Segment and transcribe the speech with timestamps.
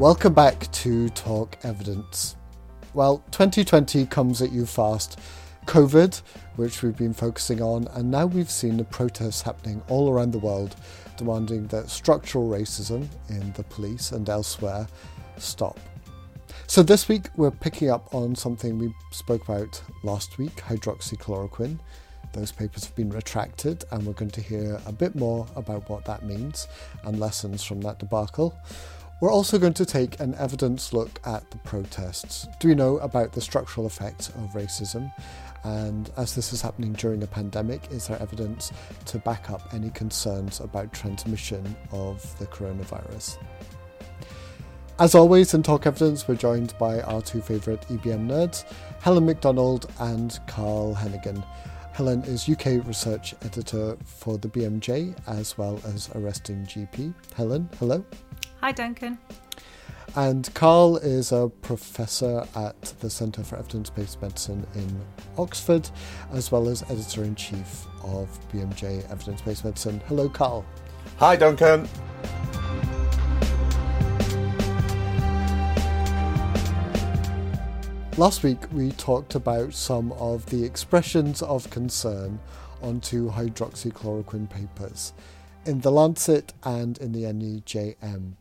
[0.00, 2.36] Welcome back to Talk Evidence.
[2.94, 5.18] Well, 2020 comes at you fast.
[5.66, 6.22] COVID,
[6.56, 10.38] which we've been focusing on, and now we've seen the protests happening all around the
[10.38, 10.74] world
[11.18, 14.88] demanding that structural racism in the police and elsewhere
[15.36, 15.78] stop.
[16.66, 21.78] So, this week we're picking up on something we spoke about last week hydroxychloroquine.
[22.32, 26.06] Those papers have been retracted, and we're going to hear a bit more about what
[26.06, 26.68] that means
[27.04, 28.56] and lessons from that debacle.
[29.20, 32.48] We're also going to take an evidence look at the protests.
[32.58, 35.12] Do we know about the structural effects of racism?
[35.62, 38.72] And as this is happening during a pandemic, is there evidence
[39.04, 43.36] to back up any concerns about transmission of the coronavirus?
[44.98, 48.64] As always, in Talk Evidence, we're joined by our two favourite EBM nerds,
[49.02, 51.44] Helen Macdonald and Carl Heneghan.
[51.92, 57.12] Helen is UK research editor for the BMJ as well as Arresting GP.
[57.34, 58.02] Helen, hello.
[58.60, 59.16] Hi, Duncan.
[60.14, 65.00] And Carl is a professor at the Centre for Evidence Based Medicine in
[65.38, 65.88] Oxford,
[66.32, 70.02] as well as editor in chief of BMJ Evidence Based Medicine.
[70.08, 70.66] Hello, Carl.
[71.16, 71.88] Hi, Duncan.
[78.18, 82.38] Last week, we talked about some of the expressions of concern
[82.82, 85.14] onto hydroxychloroquine papers
[85.64, 88.34] in The Lancet and in the NEJM.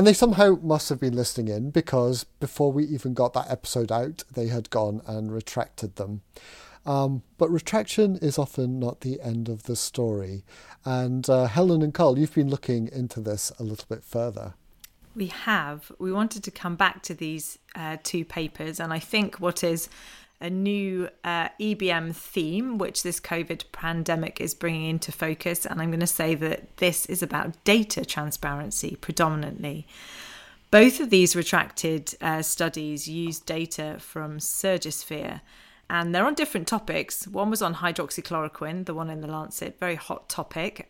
[0.00, 3.92] And they somehow must have been listening in because before we even got that episode
[3.92, 6.22] out, they had gone and retracted them.
[6.86, 10.42] Um, but retraction is often not the end of the story.
[10.86, 14.54] And uh, Helen and Carl, you've been looking into this a little bit further.
[15.14, 15.92] We have.
[15.98, 19.90] We wanted to come back to these uh, two papers, and I think what is
[20.40, 25.66] a new uh, EBM theme, which this COVID pandemic is bringing into focus.
[25.66, 29.86] And I'm going to say that this is about data transparency predominantly.
[30.70, 35.40] Both of these retracted uh, studies used data from Surgisphere,
[35.90, 37.26] and they're on different topics.
[37.26, 40.88] One was on hydroxychloroquine, the one in the Lancet, very hot topic.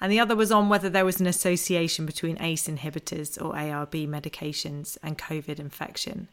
[0.00, 4.08] And the other was on whether there was an association between ACE inhibitors or ARB
[4.08, 6.28] medications and COVID infection.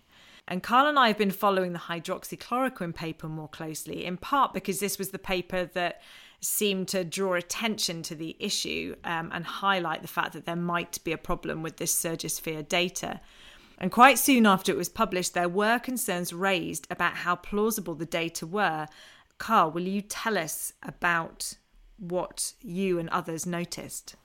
[0.48, 4.80] And Carl and I have been following the hydroxychloroquine paper more closely, in part because
[4.80, 6.02] this was the paper that
[6.40, 11.04] seemed to draw attention to the issue um, and highlight the fact that there might
[11.04, 13.20] be a problem with this Surgisphere data.
[13.78, 18.06] And quite soon after it was published, there were concerns raised about how plausible the
[18.06, 18.88] data were.
[19.38, 21.56] Carl, will you tell us about
[21.98, 24.16] what you and others noticed?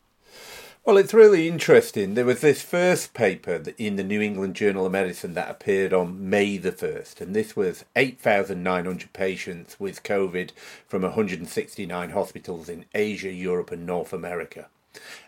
[0.84, 2.14] Well, it's really interesting.
[2.14, 6.28] There was this first paper in the New England Journal of Medicine that appeared on
[6.28, 10.50] May the 1st, and this was 8,900 patients with COVID
[10.88, 14.66] from 169 hospitals in Asia, Europe, and North America.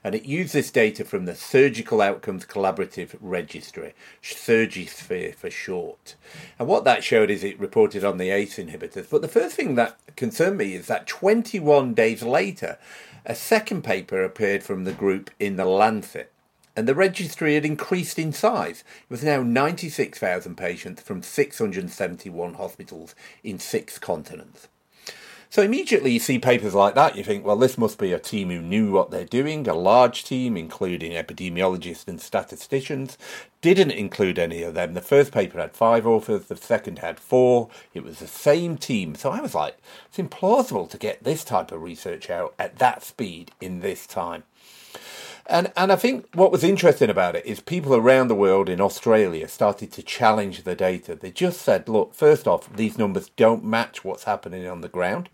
[0.03, 3.95] And it used this data from the Surgical Outcomes Collaborative Registry,
[4.25, 6.17] Surgisphere for short.
[6.59, 9.09] And what that showed is it reported on the ACE inhibitors.
[9.09, 12.77] But the first thing that concerned me is that 21 days later,
[13.25, 16.31] a second paper appeared from the group in the Lancet,
[16.77, 18.81] and the registry had increased in size.
[18.81, 24.69] It was now 96,000 patients from 671 hospitals in six continents.
[25.51, 28.51] So immediately you see papers like that, you think, well, this must be a team
[28.51, 33.17] who knew what they're doing, a large team, including epidemiologists and statisticians.
[33.61, 34.95] Didn't include any of them.
[34.95, 37.69] The first paper had five authors, the second had four.
[37.95, 39.15] It was the same team.
[39.15, 39.79] So I was like,
[40.09, 44.43] it's implausible to get this type of research out at that speed in this time.
[45.47, 48.81] And and I think what was interesting about it is people around the world in
[48.81, 51.15] Australia started to challenge the data.
[51.17, 55.29] They just said, look, first off, these numbers don't match what's happening on the ground.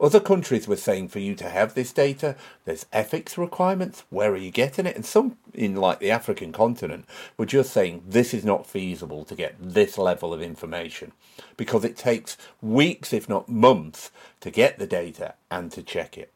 [0.00, 4.04] Other countries were saying for you to have this data, there's ethics requirements.
[4.10, 4.96] Where are you getting it?
[4.96, 7.06] And some in like the African continent
[7.38, 11.12] were just saying this is not feasible to get this level of information
[11.56, 14.10] because it takes weeks, if not months,
[14.40, 16.33] to get the data and to check it.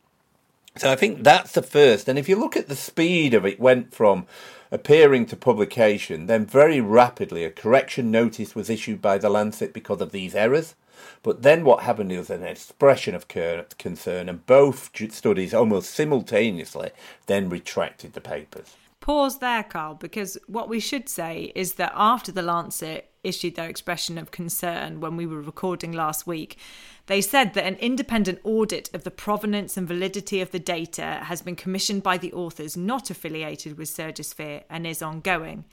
[0.78, 2.08] So I think that's the first.
[2.08, 4.26] And if you look at the speed of it, went from
[4.70, 10.00] appearing to publication, then very rapidly a correction notice was issued by the Lancet because
[10.00, 10.76] of these errors.
[11.22, 16.90] But then what happened was an expression of concern, and both studies almost simultaneously
[17.26, 18.76] then retracted the papers.
[19.08, 23.70] Pause there, Carl, because what we should say is that after the Lancet issued their
[23.70, 26.58] expression of concern when we were recording last week,
[27.06, 31.40] they said that an independent audit of the provenance and validity of the data has
[31.40, 35.64] been commissioned by the authors not affiliated with Surgisphere and is ongoing.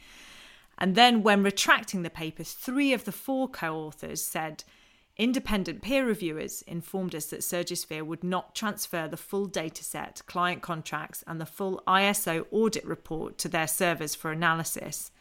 [0.78, 4.64] And then, when retracting the papers, three of the four co authors said
[5.17, 11.23] Independent peer reviewers informed us that Surgisphere would not transfer the full dataset, client contracts,
[11.25, 15.12] and the full ISO audit report to their servers for analysis.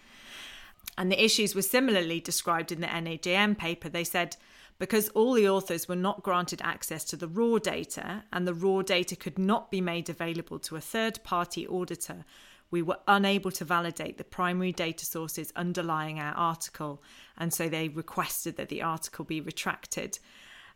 [0.98, 3.88] And the issues were similarly described in the NEJM paper.
[3.88, 4.36] They said
[4.78, 8.82] because all the authors were not granted access to the raw data and the raw
[8.82, 12.24] data could not be made available to a third party auditor,
[12.70, 17.02] we were unable to validate the primary data sources underlying our article.
[17.36, 20.18] And so they requested that the article be retracted.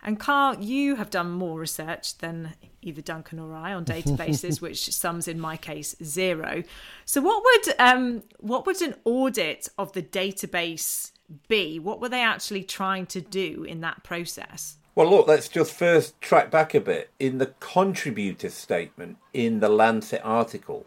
[0.02, 4.93] And Carl, you have done more research than either Duncan or I on databases, which
[4.93, 6.62] sums in my case zero.
[7.05, 11.11] So, what would um, what would an audit of the database
[11.49, 11.79] be?
[11.79, 14.76] What were they actually trying to do in that process?
[14.94, 17.11] Well, look, let's just first track back a bit.
[17.19, 20.87] In the contributor statement in the Lancet article,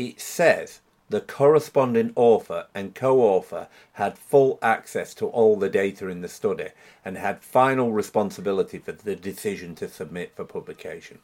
[0.00, 0.80] it says
[1.10, 6.28] the corresponding author and co author had full access to all the data in the
[6.28, 6.68] study
[7.04, 11.18] and had final responsibility for the decision to submit for publication.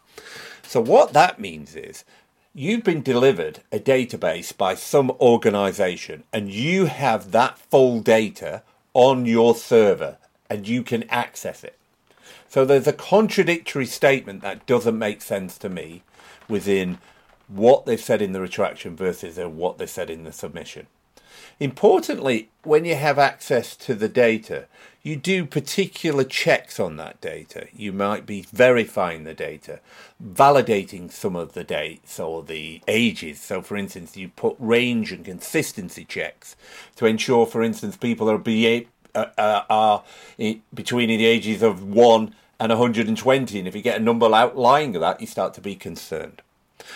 [0.63, 2.05] So, what that means is
[2.53, 8.63] you've been delivered a database by some organization and you have that full data
[8.93, 10.19] on your server
[10.51, 11.79] and you can access it.
[12.49, 16.03] So, there's a contradictory statement that doesn't make sense to me
[16.49, 16.99] within
[17.49, 20.87] what they've said in the retraction versus what they said in the submission.
[21.59, 24.67] Importantly, when you have access to the data,
[25.03, 27.69] you do particular checks on that data.
[27.75, 29.81] You might be verifying the data,
[30.23, 33.41] validating some of the dates or the ages.
[33.41, 36.57] So, for instance, you put range and consistency checks
[36.97, 40.05] to ensure, for instance, people are, be, uh, uh, are
[40.75, 43.59] between the ages of 1 and 120.
[43.59, 46.43] And if you get a number outlying that, you start to be concerned.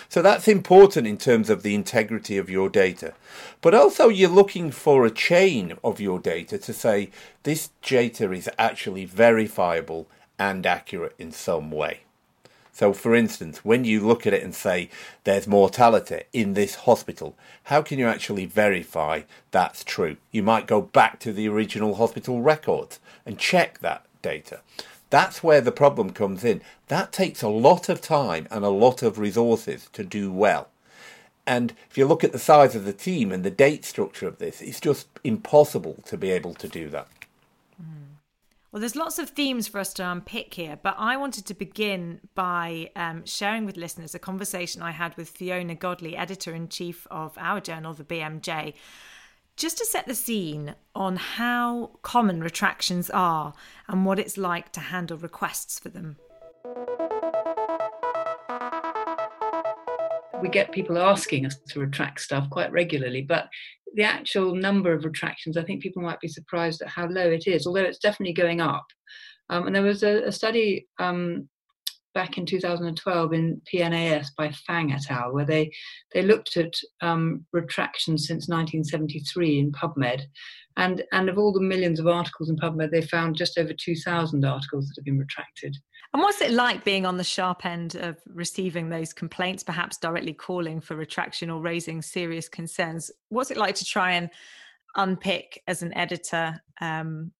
[0.09, 3.13] So that's important in terms of the integrity of your data.
[3.61, 7.09] But also, you're looking for a chain of your data to say
[7.43, 10.07] this data is actually verifiable
[10.37, 12.01] and accurate in some way.
[12.73, 14.89] So, for instance, when you look at it and say
[15.23, 17.35] there's mortality in this hospital,
[17.65, 19.21] how can you actually verify
[19.51, 20.17] that's true?
[20.31, 24.61] You might go back to the original hospital records and check that data.
[25.11, 26.61] That's where the problem comes in.
[26.87, 30.69] That takes a lot of time and a lot of resources to do well.
[31.45, 34.39] And if you look at the size of the team and the date structure of
[34.39, 37.07] this, it's just impossible to be able to do that.
[38.71, 42.21] Well, there's lots of themes for us to unpick here, but I wanted to begin
[42.35, 47.05] by um, sharing with listeners a conversation I had with Fiona Godlee, editor in chief
[47.11, 48.73] of our journal, the BMJ,
[49.61, 53.53] just to set the scene on how common retractions are
[53.87, 56.17] and what it's like to handle requests for them.
[60.41, 63.49] We get people asking us to retract stuff quite regularly, but
[63.93, 67.45] the actual number of retractions, I think people might be surprised at how low it
[67.45, 68.87] is, although it's definitely going up.
[69.51, 71.47] Um, and there was a, a study um,
[72.13, 75.71] back in 2012 in PNAS by Fang et al., where they,
[76.13, 80.23] they looked at um, retractions since 1973 in PubMed.
[80.77, 84.45] And, and of all the millions of articles in PubMed, they found just over 2,000
[84.45, 85.75] articles that have been retracted.
[86.13, 90.33] And what's it like being on the sharp end of receiving those complaints, perhaps directly
[90.33, 93.11] calling for retraction or raising serious concerns?
[93.29, 94.29] What's it like to try and
[94.95, 97.31] unpick as an editor um,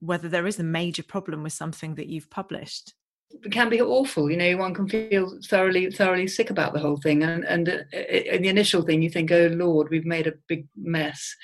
[0.00, 2.94] whether there is a major problem with something that you've published?
[3.30, 4.30] It can be awful.
[4.30, 7.22] You know, one can feel thoroughly, thoroughly sick about the whole thing.
[7.22, 10.66] And and uh, in the initial thing, you think, "Oh Lord, we've made a big
[10.76, 11.34] mess."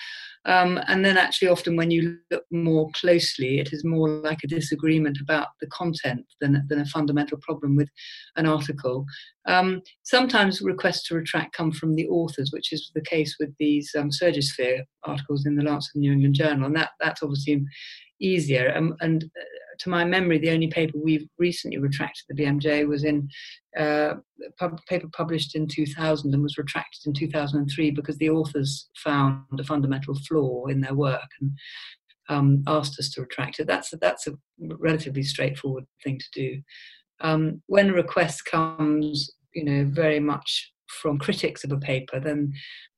[0.47, 4.49] Um, and then, actually, often when you look more closely, it is more like a
[4.49, 7.89] disagreement about the content than than a fundamental problem with
[8.37, 9.05] an article.
[9.47, 13.91] Um, sometimes requests to retract come from the authors, which is the case with these
[13.99, 17.65] um, Surgisphere articles in the Lancet New England Journal, and that that's obviously
[18.21, 18.73] easier.
[18.77, 19.25] Um, and
[19.79, 23.29] to my memory, the only paper we've recently retracted the BMJ was in
[23.79, 24.15] uh,
[24.61, 29.65] a paper published in 2000 and was retracted in 2003 because the authors found a
[29.65, 31.51] fundamental flaw in their work and
[32.29, 33.67] um, asked us to retract it.
[33.67, 36.63] That's a, that's a relatively straightforward thing to do.
[37.21, 42.53] Um, when a request comes, you know, very much from critics of a paper, then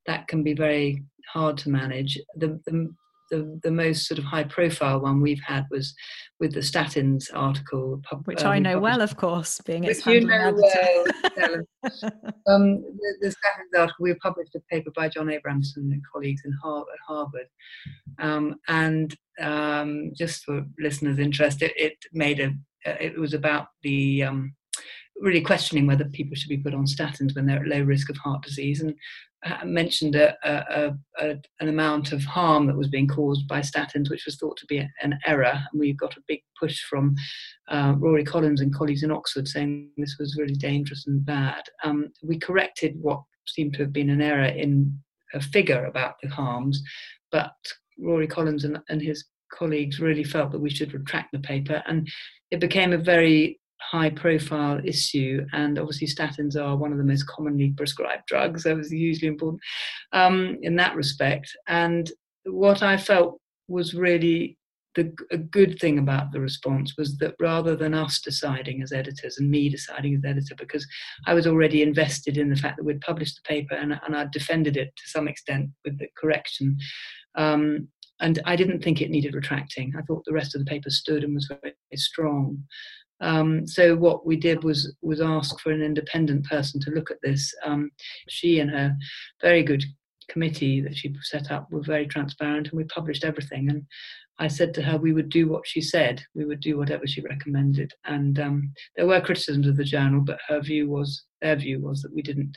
[0.06, 2.18] that can be very hard to manage.
[2.37, 2.92] The, the
[3.30, 5.94] the, the most sort of high profile one we've had was
[6.40, 10.20] with the statins article, pub, which um, I know well, of course, being its you
[10.20, 11.04] know well.
[12.47, 16.52] um, the, the, statins article we published a paper by John Abramson and colleagues in
[16.62, 17.47] Harvard, at Harvard,
[18.18, 22.52] um, and um, just for listeners' interest, it, it made a
[22.85, 24.54] it was about the um,
[25.20, 28.16] really questioning whether people should be put on statins when they're at low risk of
[28.16, 28.94] heart disease and
[29.44, 34.10] uh, mentioned a, a, a, an amount of harm that was being caused by statins,
[34.10, 35.52] which was thought to be an error.
[35.52, 37.14] And we got a big push from
[37.68, 41.62] uh, Rory Collins and colleagues in Oxford saying this was really dangerous and bad.
[41.84, 44.98] Um, we corrected what seemed to have been an error in
[45.34, 46.82] a figure about the harms,
[47.30, 47.52] but
[47.98, 52.08] Rory Collins and, and his colleagues really felt that we should retract the paper, and
[52.50, 57.26] it became a very high profile issue and obviously statins are one of the most
[57.26, 59.61] commonly prescribed drugs it was hugely important
[60.12, 62.12] um, in that respect and
[62.44, 64.58] what i felt was really
[64.99, 69.38] the a good thing about the response was that rather than us deciding as editors
[69.38, 70.87] and me deciding as editor, because
[71.26, 74.32] I was already invested in the fact that we'd published the paper and, and I'd
[74.32, 76.76] defended it to some extent with the correction.
[77.37, 77.88] Um,
[78.20, 79.92] and I didn't think it needed retracting.
[79.97, 82.64] I thought the rest of the paper stood and was very strong.
[83.20, 87.20] Um, so what we did was was ask for an independent person to look at
[87.22, 87.52] this.
[87.64, 87.90] Um,
[88.28, 88.96] she and her
[89.40, 89.84] very good
[90.28, 93.70] committee that she set up were very transparent, and we published everything.
[93.70, 93.84] And
[94.38, 97.20] I said to her we would do what she said, we would do whatever she
[97.22, 97.92] recommended.
[98.04, 102.02] And um, there were criticisms of the journal, but her view was, their view was
[102.02, 102.56] that we didn't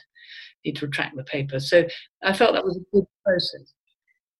[0.64, 1.58] need to retract the paper.
[1.58, 1.84] So
[2.22, 3.72] I felt that was a good process.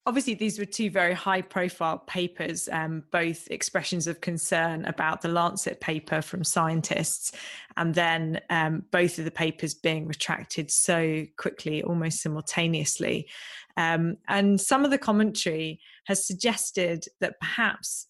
[0.05, 5.29] Obviously, these were two very high profile papers, um, both expressions of concern about the
[5.29, 7.31] Lancet paper from scientists,
[7.77, 13.29] and then um, both of the papers being retracted so quickly, almost simultaneously.
[13.77, 18.09] Um, and some of the commentary has suggested that perhaps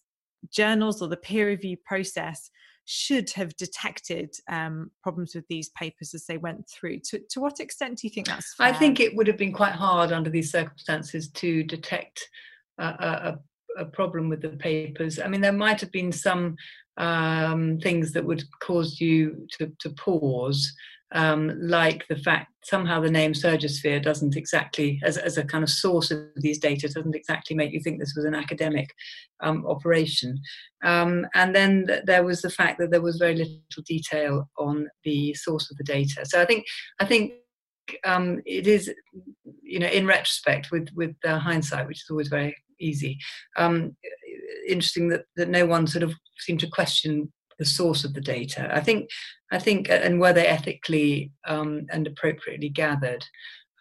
[0.51, 2.49] journals or the peer review process
[2.85, 6.99] should have detected um, problems with these papers as they went through.
[6.99, 8.67] To, to what extent do you think that's fair?
[8.67, 12.27] I think it would have been quite hard under these circumstances to detect
[12.79, 13.39] a, a,
[13.77, 15.19] a problem with the papers.
[15.19, 16.55] I mean, there might have been some
[16.97, 20.73] um, things that would cause you to, to pause
[21.13, 25.69] um, like the fact somehow the name Surgisphere doesn't exactly, as, as a kind of
[25.69, 28.89] source of these data, doesn't exactly make you think this was an academic
[29.41, 30.39] um, operation.
[30.83, 34.87] Um, and then th- there was the fact that there was very little detail on
[35.03, 36.25] the source of the data.
[36.25, 36.65] So I think
[36.99, 37.33] I think
[38.05, 38.91] um, it is,
[39.61, 43.19] you know, in retrospect, with with uh, hindsight, which is always very easy,
[43.57, 43.95] um,
[44.67, 47.31] interesting that that no one sort of seemed to question
[47.63, 48.69] the source of the data.
[48.75, 49.09] I think,
[49.51, 53.25] I think, and were they ethically um, and appropriately gathered?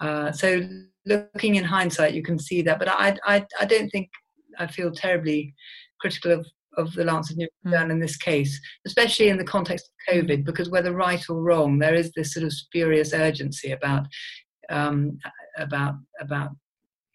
[0.01, 0.61] Uh, so,
[1.05, 2.79] looking in hindsight, you can see that.
[2.79, 4.09] But I, I, I don't think
[4.59, 5.55] I feel terribly
[6.01, 6.47] critical of
[6.79, 7.91] of the Lancet New mm.
[7.91, 10.43] in this case, especially in the context of COVID, hmm.
[10.45, 14.07] because whether right or wrong, there is this sort of spurious urgency about
[14.71, 15.19] um,
[15.59, 16.53] about about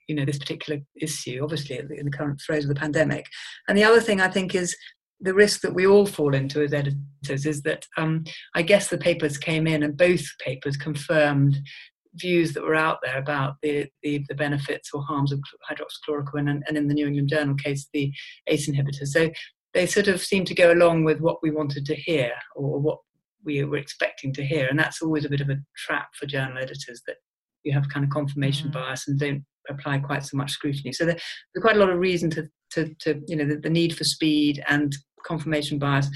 [0.08, 3.26] you know this particular issue, obviously in the current throes of the pandemic.
[3.68, 4.76] And the other thing I think is
[5.20, 8.98] the risk that we all fall into as editors is that um, I guess the
[8.98, 11.58] papers came in and both papers confirmed
[12.16, 16.64] views that were out there about the, the, the benefits or harms of hydroxychloroquine and,
[16.68, 18.12] and, in the New England Journal case, the
[18.48, 19.08] ACE inhibitors.
[19.08, 19.30] So
[19.74, 23.00] they sort of seem to go along with what we wanted to hear or what
[23.44, 24.68] we were expecting to hear.
[24.68, 27.18] And that's always a bit of a trap for journal editors that
[27.64, 28.74] you have kind of confirmation mm.
[28.74, 30.94] bias and don't apply quite so much scrutiny.
[30.94, 31.22] So there's
[31.62, 34.64] quite a lot of reason to, to, to you know, the, the need for speed
[34.68, 34.96] and
[35.26, 36.10] confirmation bias.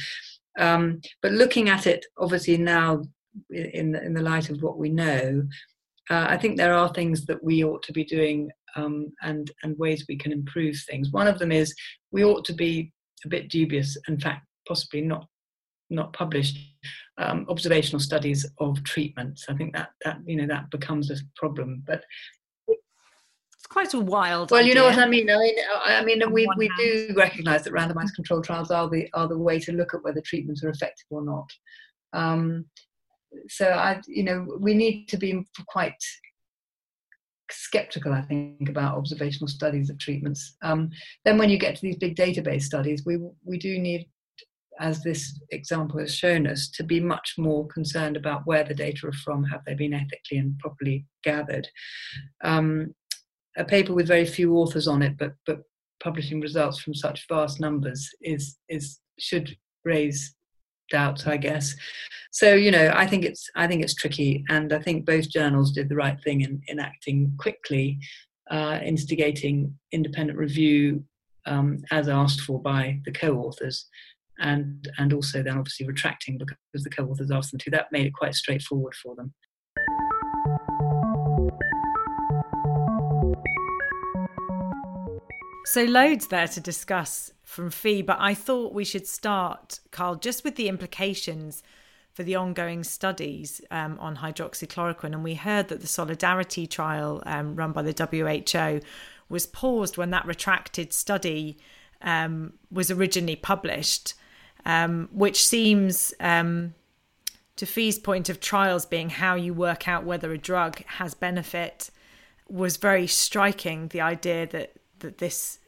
[0.60, 3.04] Um, but looking at it, obviously now
[3.50, 5.44] in the, in the light of what we know,
[6.10, 9.78] uh, I think there are things that we ought to be doing um, and and
[9.78, 11.12] ways we can improve things.
[11.12, 11.74] One of them is
[12.12, 12.92] we ought to be
[13.26, 15.28] a bit dubious, in fact, possibly not
[15.90, 16.58] not published
[17.18, 19.46] um, observational studies of treatments.
[19.50, 21.84] I think that that you know that becomes a problem.
[21.86, 22.04] But
[23.72, 24.52] quite a wild.
[24.52, 24.70] Well, idea.
[24.70, 25.30] you know what I mean.
[25.30, 29.28] I mean, I mean, we, we do recognise that randomised controlled trials are the are
[29.28, 31.50] the way to look at whether treatments are effective or not.
[32.14, 32.66] Um,
[33.48, 35.96] so I, you know, we need to be quite
[37.50, 40.58] skeptical, I think, about observational studies of treatments.
[40.62, 40.90] Um,
[41.24, 44.06] then, when you get to these big database studies, we we do need,
[44.82, 49.08] as this example has shown us, to be much more concerned about where the data
[49.08, 49.46] are from.
[49.46, 51.70] Have they been ethically and properly gathered?
[52.44, 52.94] Um,
[53.58, 55.62] a paper with very few authors on it, but but
[56.02, 59.56] publishing results from such vast numbers is is should
[59.86, 60.36] raise
[60.90, 61.76] doubts, I guess.
[62.32, 65.72] So you know, I think it's I think it's tricky, and I think both journals
[65.72, 68.00] did the right thing in in acting quickly,
[68.50, 71.04] uh, instigating independent review
[71.46, 73.88] um, as asked for by the co-authors.
[74.40, 77.70] And, and also then obviously retracting because the co-authors asked them to.
[77.70, 79.34] That made it quite straightforward for them.
[85.64, 90.44] So, loads there to discuss from Fee, but I thought we should start, Carl, just
[90.44, 91.64] with the implications
[92.14, 95.14] for the ongoing studies um, on hydroxychloroquine.
[95.14, 98.86] And we heard that the Solidarity trial um, run by the WHO
[99.30, 101.58] was paused when that retracted study
[102.02, 104.16] um, was originally published,
[104.66, 106.74] um, which seems, um,
[107.56, 111.92] to Fee's point of trials being how you work out whether a drug has benefit,
[112.50, 113.88] was very striking.
[113.90, 115.60] The idea that that this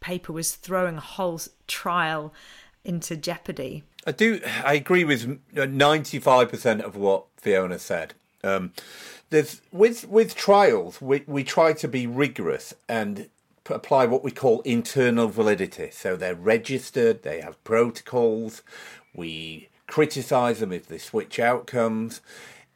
[0.00, 2.32] paper was throwing a whole trial
[2.84, 3.82] into jeopardy.
[4.06, 4.40] I do.
[4.62, 8.12] I agree with ninety-five percent of what Fiona said.
[8.42, 8.72] Um,
[9.30, 13.30] there's with with trials, we we try to be rigorous and
[13.70, 15.88] apply what we call internal validity.
[15.90, 18.62] So they're registered, they have protocols.
[19.14, 22.20] We criticise them if they switch outcomes.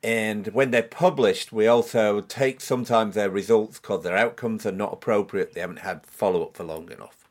[0.02, 4.92] And when they're published, we also take sometimes their results because their outcomes are not
[4.92, 5.54] appropriate.
[5.54, 7.28] They haven't had follow up for long enough.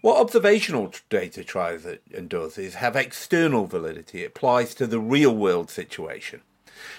[0.00, 4.22] What observational data tries and does is have external validity.
[4.22, 6.40] It applies to the real world situation.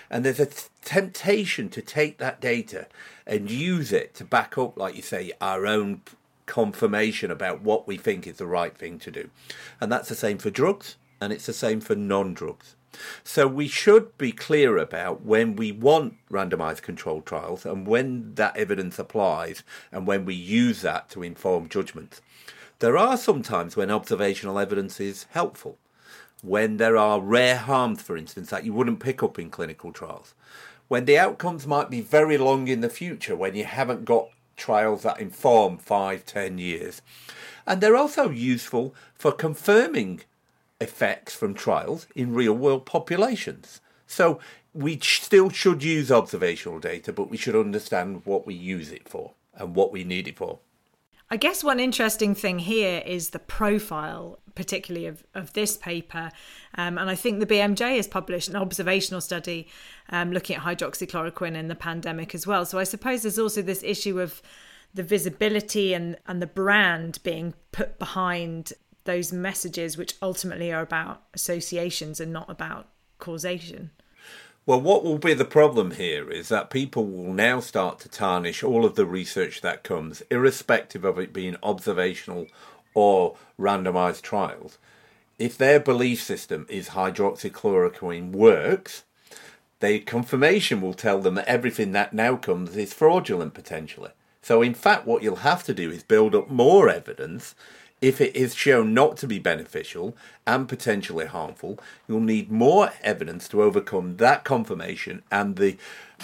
[0.09, 2.87] And there's a t- temptation to take that data
[3.25, 6.01] and use it to back up, like you say, our own
[6.45, 9.29] confirmation about what we think is the right thing to do.
[9.79, 12.75] And that's the same for drugs, and it's the same for non drugs.
[13.23, 18.57] So we should be clear about when we want randomized controlled trials and when that
[18.57, 22.21] evidence applies and when we use that to inform judgments.
[22.79, 25.77] There are some times when observational evidence is helpful,
[26.41, 30.33] when there are rare harms, for instance, that you wouldn't pick up in clinical trials,
[30.87, 35.03] when the outcomes might be very long in the future, when you haven't got trials
[35.03, 37.01] that inform five, ten years.
[37.65, 40.21] And they're also useful for confirming
[40.81, 43.79] effects from trials in real world populations.
[44.07, 44.39] So
[44.73, 49.31] we still should use observational data, but we should understand what we use it for
[49.53, 50.59] and what we need it for.
[51.29, 56.29] I guess one interesting thing here is the profile, particularly of, of this paper.
[56.75, 59.69] Um, and I think the BMJ has published an observational study
[60.09, 62.65] um, looking at hydroxychloroquine in the pandemic as well.
[62.65, 64.41] So I suppose there's also this issue of
[64.93, 68.73] the visibility and, and the brand being put behind
[69.03, 72.87] those messages, which ultimately are about associations and not about
[73.19, 73.91] causation.
[74.65, 78.61] Well, what will be the problem here is that people will now start to tarnish
[78.61, 82.47] all of the research that comes, irrespective of it being observational
[82.93, 84.77] or randomized trials.
[85.39, 89.03] If their belief system is hydroxychloroquine works,
[89.79, 94.11] the confirmation will tell them that everything that now comes is fraudulent potentially.
[94.43, 97.55] So, in fact, what you'll have to do is build up more evidence
[98.01, 100.15] if it is shown not to be beneficial
[100.47, 105.77] and potentially harmful, you'll need more evidence to overcome that confirmation and the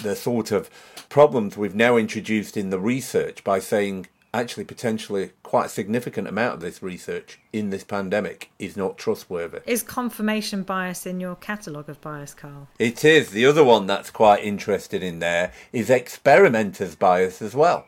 [0.03, 0.69] the sort of
[1.09, 6.53] problems we've now introduced in the research by saying actually potentially quite a significant amount
[6.53, 9.59] of this research in this pandemic is not trustworthy.
[9.65, 12.67] Is confirmation bias in your catalogue of bias, Carl?
[12.77, 13.31] It is.
[13.31, 17.87] The other one that's quite interested in there is experimenters bias as well.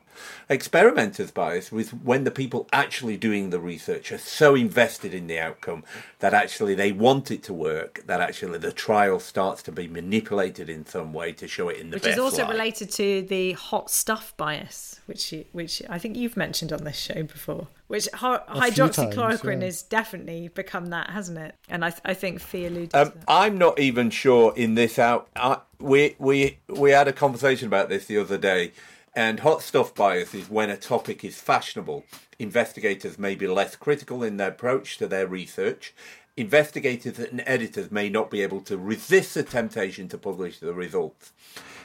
[0.50, 5.40] Experimenters bias with when the people actually doing the research are so invested in the
[5.40, 5.84] outcome
[6.20, 10.70] that actually they want it to work, that actually the trial starts to be manipulated
[10.70, 12.52] in some way to show it in the which best is also light.
[12.52, 16.98] related to the hot stuff bias, which you, which I think you've mentioned on this
[16.98, 17.68] show before.
[17.88, 19.66] Which hy- hydroxychloroquine times, yeah.
[19.66, 21.56] has definitely become that, hasn't it?
[21.70, 23.24] And I, th- I think Fee alluded Um, to that.
[23.28, 25.28] I'm not even sure in this out.
[25.36, 28.74] I, we we we had a conversation about this the other day,
[29.20, 32.06] and hot stuff bias is when a topic is fashionable.
[32.40, 35.94] Investigators may be less critical in their approach to their research.
[36.38, 41.34] Investigators and editors may not be able to resist the temptation to publish the results.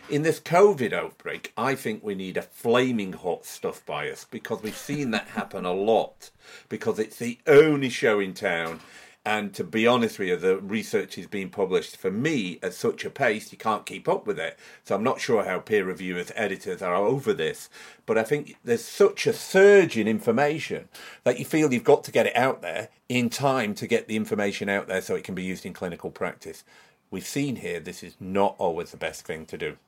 [0.09, 4.77] In this COVID outbreak, I think we need a flaming hot stuff bias because we've
[4.77, 6.31] seen that happen a lot
[6.69, 8.79] because it's the only show in town.
[9.27, 13.07] And to be honest with you, the research is being published for me at such
[13.07, 14.59] a pace you can't keep up with it.
[14.85, 17.71] So I'm not sure how peer reviewers, editors are over this.
[18.05, 20.89] But I think there's such a surge in information
[21.23, 24.17] that you feel you've got to get it out there in time to get the
[24.17, 26.63] information out there so it can be used in clinical practice.
[27.11, 29.79] We've seen here this is not always the best thing to do.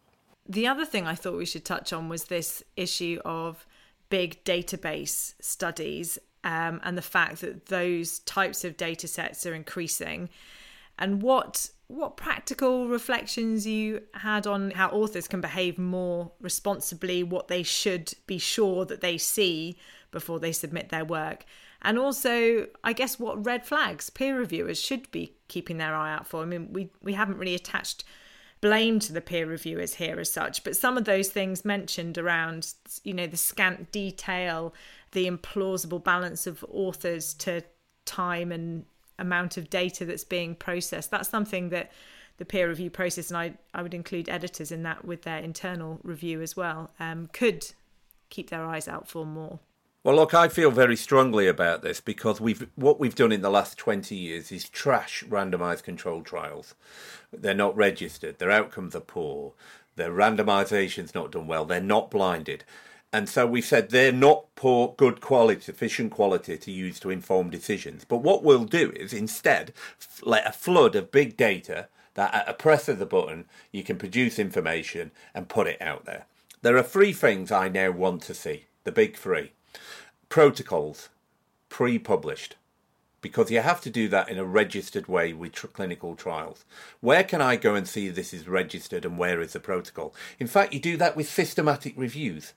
[0.49, 3.66] The other thing I thought we should touch on was this issue of
[4.09, 10.31] big database studies um, and the fact that those types of data sets are increasing.
[10.99, 17.47] And what what practical reflections you had on how authors can behave more responsibly what
[17.47, 19.77] they should be sure that they see
[20.11, 21.45] before they submit their work.
[21.83, 26.29] And also i guess what red flags peer reviewers should be keeping their eye out
[26.29, 26.43] for.
[26.43, 28.05] I mean we we haven't really attached
[28.61, 32.73] blame to the peer reviewers here as such but some of those things mentioned around
[33.05, 34.73] you know the scant detail
[35.16, 37.62] the implausible balance of authors to
[38.05, 38.85] time and
[39.18, 41.11] amount of data that's being processed.
[41.11, 41.90] That's something that
[42.37, 46.00] the peer review process and i, I would include editors in that with their internal
[46.02, 47.72] review as well um, could
[48.29, 49.59] keep their eyes out for more.
[50.05, 53.48] Well, look, I feel very strongly about this because we've what we've done in the
[53.48, 56.74] last 20 years is trash randomized controlled trials.
[57.33, 59.55] They're not registered, their outcomes are poor,
[59.96, 62.64] their randomization's not done well, they're not blinded.
[63.16, 67.48] And so we said they're not poor, good quality, sufficient quality to use to inform
[67.48, 68.05] decisions.
[68.05, 69.72] But what we'll do is instead
[70.20, 73.96] let a flood of big data that at a press of the button you can
[73.96, 76.26] produce information and put it out there.
[76.61, 79.52] There are three things I now want to see the big three
[80.29, 81.09] protocols,
[81.70, 82.57] pre published,
[83.22, 86.66] because you have to do that in a registered way with tr- clinical trials.
[87.00, 90.14] Where can I go and see this is registered and where is the protocol?
[90.38, 92.52] In fact, you do that with systematic reviews.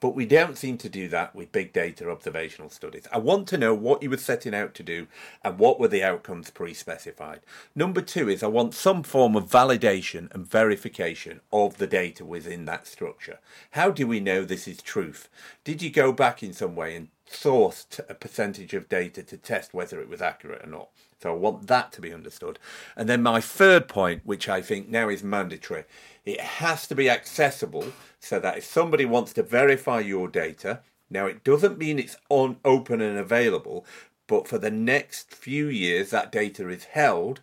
[0.00, 3.06] But we don't seem to do that with big data observational studies.
[3.12, 5.06] I want to know what you were setting out to do
[5.42, 7.40] and what were the outcomes pre specified.
[7.74, 12.64] Number two is I want some form of validation and verification of the data within
[12.66, 13.38] that structure.
[13.72, 15.28] How do we know this is truth?
[15.64, 19.74] Did you go back in some way and source a percentage of data to test
[19.74, 20.88] whether it was accurate or not?
[21.24, 22.58] So I want that to be understood.
[22.94, 25.84] And then my third point, which I think now is mandatory,
[26.26, 31.24] it has to be accessible so that if somebody wants to verify your data, now
[31.24, 33.86] it doesn't mean it's on open and available,
[34.26, 37.40] but for the next few years that data is held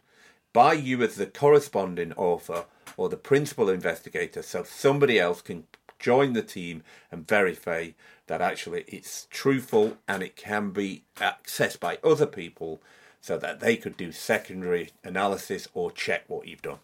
[0.54, 2.66] by you as the corresponding author
[2.98, 5.64] or the principal investigator so somebody else can
[5.98, 7.90] join the team and verify
[8.28, 12.80] that actually it's truthful and it can be accessed by other people
[13.22, 16.80] so that they could do secondary analysis or check what you've done.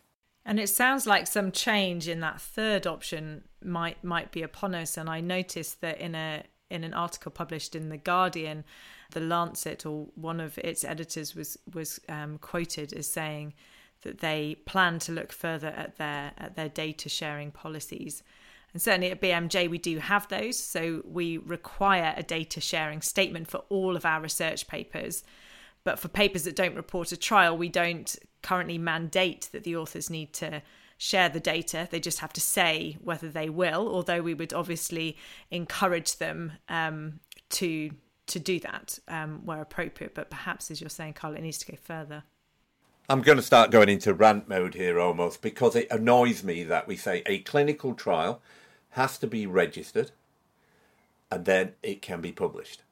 [0.45, 4.95] And it sounds like some change in that third option might might be upon us.
[4.95, 8.63] And I noticed that in a in an article published in the Guardian,
[9.11, 13.55] the Lancet or one of its editors was was um, quoted as saying
[14.03, 18.23] that they plan to look further at their at their data sharing policies.
[18.73, 20.57] And certainly at BMJ, we do have those.
[20.57, 25.23] So we require a data sharing statement for all of our research papers.
[25.87, 30.09] But for papers that don't report a trial, we don't currently mandate that the authors
[30.09, 30.61] need to
[30.97, 31.87] share the data.
[31.89, 35.15] They just have to say whether they will, although we would obviously
[35.49, 37.21] encourage them um,
[37.51, 37.91] to
[38.25, 40.13] to do that um, where appropriate.
[40.13, 42.23] But perhaps, as you're saying, Carl, it needs to go further.
[43.07, 46.89] I'm going to start going into rant mode here almost because it annoys me that
[46.89, 48.41] we say a clinical trial
[48.89, 50.11] has to be registered
[51.31, 52.83] and then it can be published.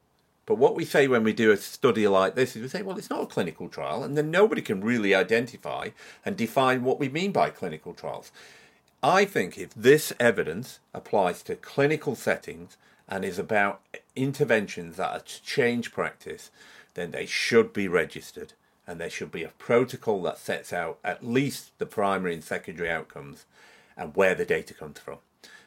[0.46, 2.98] But what we say when we do a study like this is we say, well,
[2.98, 5.90] it's not a clinical trial, and then nobody can really identify
[6.24, 8.32] and define what we mean by clinical trials.
[9.02, 12.78] I think if this evidence applies to clinical settings
[13.08, 13.82] and is about
[14.16, 16.52] interventions that are to change practice,
[16.94, 18.54] then they should be registered
[18.88, 22.90] and there should be a protocol that sets out at least the primary and secondary
[22.90, 23.46] outcomes
[23.98, 25.18] and where the data comes from.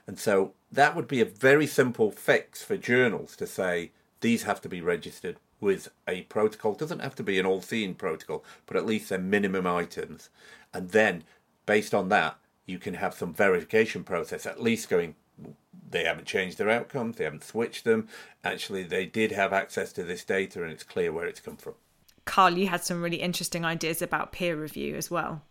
[0.07, 4.61] And so that would be a very simple fix for journals to say, these have
[4.63, 6.73] to be registered with a protocol.
[6.73, 10.31] It doesn't have to be an all seeing protocol, but at least they're minimum items.
[10.73, 11.25] And then,
[11.67, 15.15] based on that, you can have some verification process, at least going,
[15.91, 18.09] they haven't changed their outcomes, they haven't switched them.
[18.45, 21.75] Actually, they did have access to this data and it's clear where it's come from.
[22.27, 25.43] Carl, you had some really interesting ideas about peer review as well.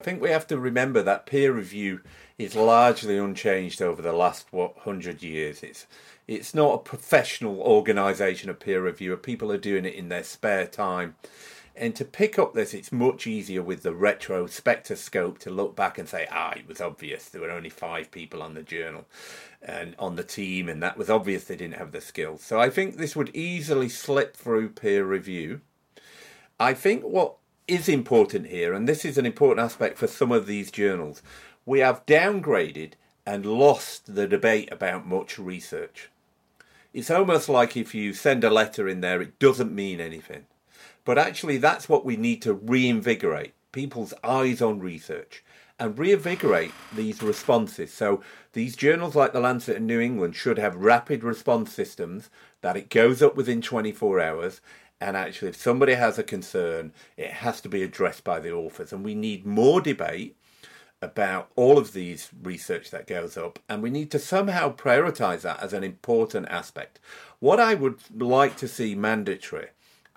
[0.00, 2.00] I think we have to remember that peer review
[2.38, 5.62] is largely unchanged over the last what hundred years.
[5.62, 5.86] It's
[6.26, 9.16] it's not a professional organisation of peer reviewer.
[9.16, 11.16] People are doing it in their spare time.
[11.74, 16.06] And to pick up this, it's much easier with the retrospectoscope to look back and
[16.06, 19.06] say, ah, it was obvious there were only five people on the journal
[19.62, 22.42] and on the team, and that was obvious they didn't have the skills.
[22.42, 25.62] So I think this would easily slip through peer review.
[26.60, 27.36] I think what
[27.68, 31.22] is important here, and this is an important aspect for some of these journals,
[31.64, 32.92] we have downgraded
[33.24, 36.10] and lost the debate about much research.
[36.92, 40.46] It's almost like if you send a letter in there, it doesn't mean anything.
[41.04, 45.42] But actually, that's what we need to reinvigorate people's eyes on research
[45.78, 47.92] and reinvigorate these responses.
[47.92, 48.22] So,
[48.52, 52.28] these journals like The Lancet and New England should have rapid response systems
[52.60, 54.60] that it goes up within 24 hours.
[55.02, 58.92] And actually, if somebody has a concern, it has to be addressed by the authors.
[58.92, 60.36] And we need more debate
[61.02, 65.60] about all of these research that goes up, and we need to somehow prioritize that
[65.60, 67.00] as an important aspect.
[67.40, 69.70] What I would like to see mandatory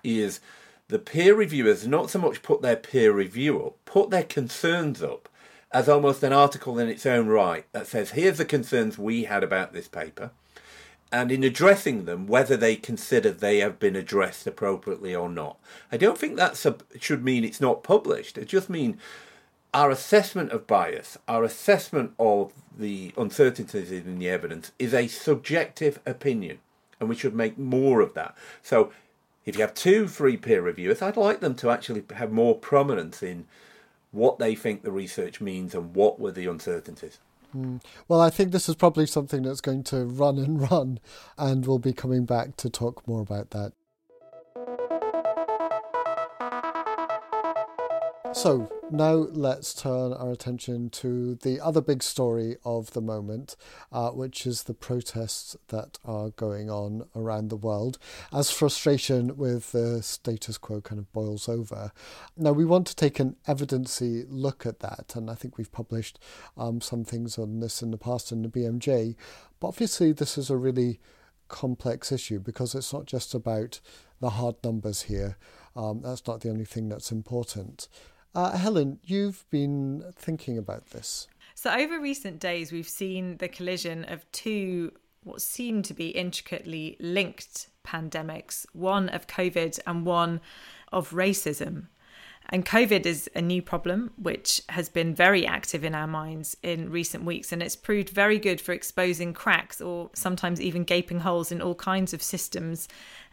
[0.04, 0.38] is
[0.86, 5.28] the peer reviewers not so much put their peer review up, put their concerns up
[5.72, 9.42] as almost an article in its own right that says, here's the concerns we had
[9.42, 10.30] about this paper.
[11.12, 15.58] And in addressing them, whether they consider they have been addressed appropriately or not.
[15.92, 16.62] I don't think that
[17.00, 18.36] should mean it's not published.
[18.36, 19.00] It just means
[19.72, 26.00] our assessment of bias, our assessment of the uncertainties in the evidence is a subjective
[26.06, 26.58] opinion,
[26.98, 28.34] and we should make more of that.
[28.62, 28.90] So,
[29.44, 33.22] if you have two free peer reviewers, I'd like them to actually have more prominence
[33.22, 33.46] in
[34.10, 37.18] what they think the research means and what were the uncertainties.
[37.56, 37.82] Mm.
[38.08, 41.00] Well, I think this is probably something that's going to run and run,
[41.38, 43.72] and we'll be coming back to talk more about that.
[48.36, 53.56] So, now let's turn our attention to the other big story of the moment,
[53.90, 57.98] uh, which is the protests that are going on around the world
[58.34, 61.92] as frustration with the status quo kind of boils over.
[62.36, 66.18] Now, we want to take an evidency look at that, and I think we've published
[66.58, 69.16] um, some things on this in the past in the BMJ,
[69.60, 71.00] but obviously, this is a really
[71.48, 73.80] complex issue because it's not just about
[74.20, 75.38] the hard numbers here.
[75.74, 77.88] Um, that's not the only thing that's important.
[78.36, 81.26] Uh, Helen, you've been thinking about this.
[81.54, 84.92] So, over recent days, we've seen the collision of two
[85.24, 90.42] what seem to be intricately linked pandemics one of COVID and one
[90.92, 91.86] of racism.
[92.50, 96.90] And COVID is a new problem which has been very active in our minds in
[96.90, 101.50] recent weeks, and it's proved very good for exposing cracks or sometimes even gaping holes
[101.50, 102.88] in all kinds of systems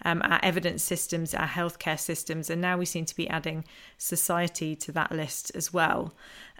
[0.05, 3.63] um, our evidence systems, our healthcare systems, and now we seem to be adding
[3.97, 6.13] society to that list as well.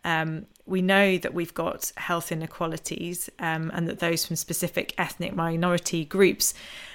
[0.04, 5.36] Um, we know that we've got health inequalities um, and that those from specific ethnic
[5.36, 6.54] minority groups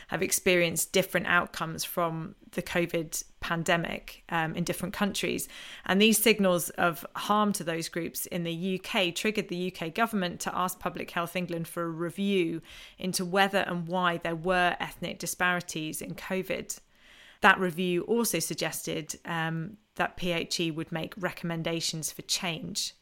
[0.08, 5.48] have experienced different outcomes from the COVID pandemic um, in different countries.
[5.84, 10.40] And these signals of harm to those groups in the UK triggered the UK government
[10.40, 12.62] to ask Public Health England for a review
[12.98, 16.78] into whether and why there were ethnic disparities in COVID.
[17.42, 22.94] That review also suggested um, that PHE would make recommendations for change.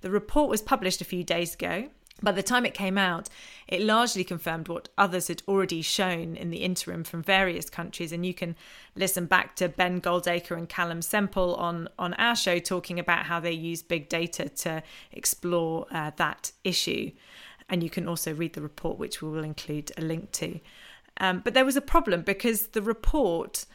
[0.00, 1.88] The report was published a few days ago.
[2.22, 3.28] By the time it came out,
[3.66, 8.12] it largely confirmed what others had already shown in the interim from various countries.
[8.12, 8.54] And you can
[8.94, 13.40] listen back to Ben Goldacre and Calum Semple on, on our show talking about how
[13.40, 17.10] they use big data to explore uh, that issue.
[17.68, 20.60] And you can also read the report, which we will include a link to.
[21.18, 23.66] Um, but there was a problem because the report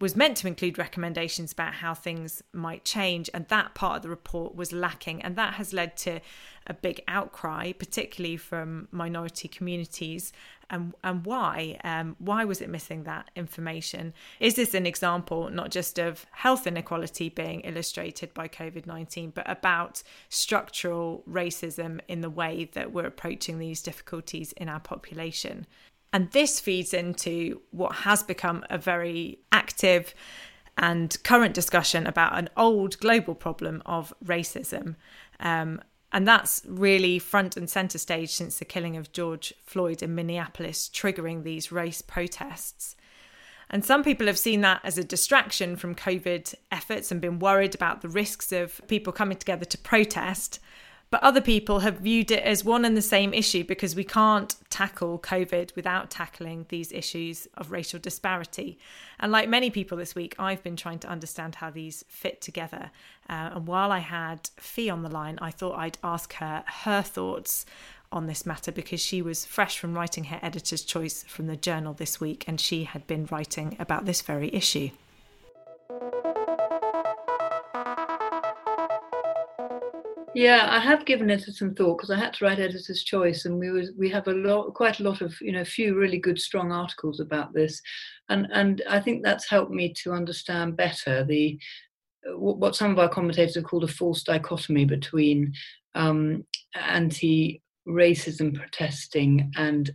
[0.00, 4.08] was meant to include recommendations about how things might change, and that part of the
[4.08, 5.20] report was lacking.
[5.22, 6.20] And that has led to
[6.66, 10.32] a big outcry, particularly from minority communities.
[10.70, 11.78] And, and why?
[11.84, 14.14] Um, why was it missing that information?
[14.38, 19.50] Is this an example not just of health inequality being illustrated by COVID 19, but
[19.50, 25.66] about structural racism in the way that we're approaching these difficulties in our population?
[26.12, 30.14] And this feeds into what has become a very active
[30.76, 34.96] and current discussion about an old global problem of racism.
[35.38, 35.80] Um,
[36.12, 40.90] and that's really front and centre stage since the killing of George Floyd in Minneapolis,
[40.92, 42.96] triggering these race protests.
[43.68, 47.76] And some people have seen that as a distraction from COVID efforts and been worried
[47.76, 50.58] about the risks of people coming together to protest.
[51.10, 54.56] But other people have viewed it as one and the same issue because we can't
[54.80, 58.78] tackle COVID without tackling these issues of racial disparity.
[59.18, 62.90] And like many people this week, I've been trying to understand how these fit together.
[63.28, 67.02] Uh, and while I had Fee on the line, I thought I'd ask her her
[67.02, 67.66] thoughts
[68.10, 71.92] on this matter because she was fresh from writing her editor's choice from the journal
[71.92, 74.88] this week and she had been writing about this very issue.
[80.34, 83.58] Yeah, I have given it some thought because I had to write editor's choice, and
[83.58, 86.18] we was we have a lot, quite a lot of you know, a few really
[86.18, 87.80] good, strong articles about this,
[88.28, 91.58] and and I think that's helped me to understand better the
[92.36, 95.52] what some of our commentators have called a false dichotomy between
[95.94, 99.90] um, anti-racism protesting and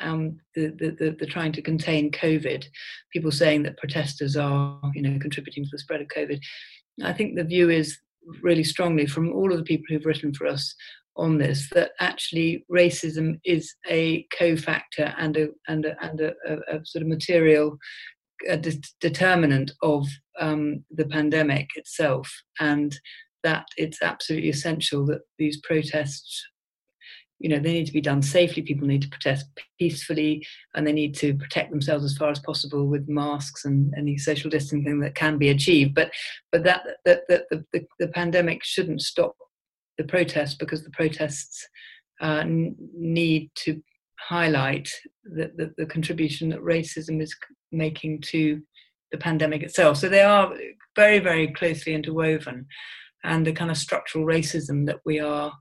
[0.00, 2.66] um, the, the, the, the, trying to contain COVID,
[3.12, 6.38] people saying that protesters are, you know, contributing to the spread of COVID.
[7.02, 7.98] I think the view is
[8.42, 10.74] really strongly from all of the people who've written for us
[11.16, 16.76] on this that actually racism is a cofactor and a and a, and a, a,
[16.76, 17.76] a sort of material
[18.46, 20.06] de- determinant of
[20.40, 22.98] um, the pandemic itself, and
[23.42, 26.44] that it's absolutely essential that these protests
[27.44, 29.44] you know they need to be done safely people need to protest
[29.78, 34.16] peacefully and they need to protect themselves as far as possible with masks and any
[34.16, 35.94] social distancing that can be achieved.
[35.94, 36.10] But
[36.50, 39.36] but that that, that the, the, the pandemic shouldn't stop
[39.98, 41.68] the protests because the protests
[42.22, 43.82] uh, need to
[44.18, 44.88] highlight
[45.24, 47.36] the, the, the contribution that racism is
[47.70, 48.62] making to
[49.12, 49.98] the pandemic itself.
[49.98, 50.50] So they are
[50.96, 52.64] very very closely interwoven
[53.22, 55.52] and the kind of structural racism that we are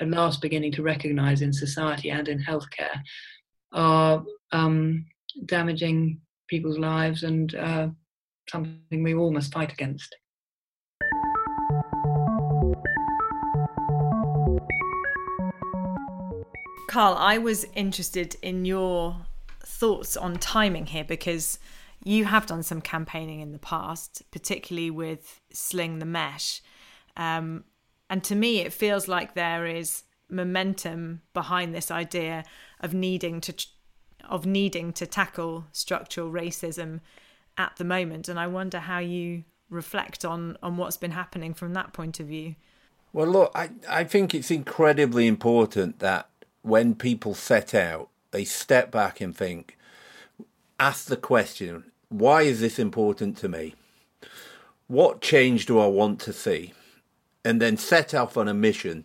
[0.00, 3.00] at last beginning to recognize in society and in healthcare
[3.72, 5.04] are um,
[5.46, 7.88] damaging people's lives and uh,
[8.48, 10.14] something we all must fight against.
[16.88, 19.16] Carl, I was interested in your
[19.64, 21.58] thoughts on timing here because
[22.04, 26.62] you have done some campaigning in the past, particularly with Sling the Mesh.
[27.16, 27.64] Um,
[28.14, 32.44] and to me, it feels like there is momentum behind this idea
[32.78, 33.52] of needing to
[34.30, 37.00] of needing to tackle structural racism
[37.58, 38.28] at the moment.
[38.28, 42.28] And I wonder how you reflect on on what's been happening from that point of
[42.28, 42.54] view.
[43.12, 46.28] Well, look, I, I think it's incredibly important that
[46.62, 49.76] when people set out, they step back and think,
[50.78, 53.74] ask the question, why is this important to me?
[54.86, 56.74] What change do I want to see?
[57.44, 59.04] And then set off on a mission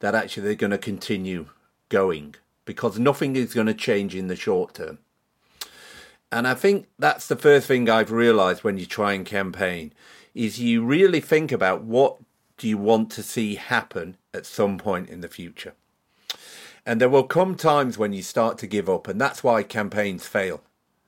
[0.00, 1.46] that actually they're going to continue
[1.88, 4.98] going because nothing is going to change in the short term.
[6.30, 9.92] And I think that's the first thing I've realized when you try and campaign
[10.34, 12.18] is you really think about what
[12.58, 15.72] do you want to see happen at some point in the future.
[16.84, 20.26] And there will come times when you start to give up, and that's why campaigns
[20.26, 20.62] fail.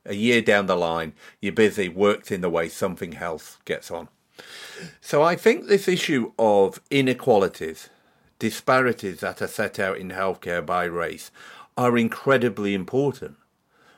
[0.07, 4.09] A year down the line, you're busy, worked in the way something else gets on.
[5.01, 7.91] So I think this issue of inequalities
[8.41, 11.31] disparities that are set out in healthcare by race
[11.77, 13.37] are incredibly important.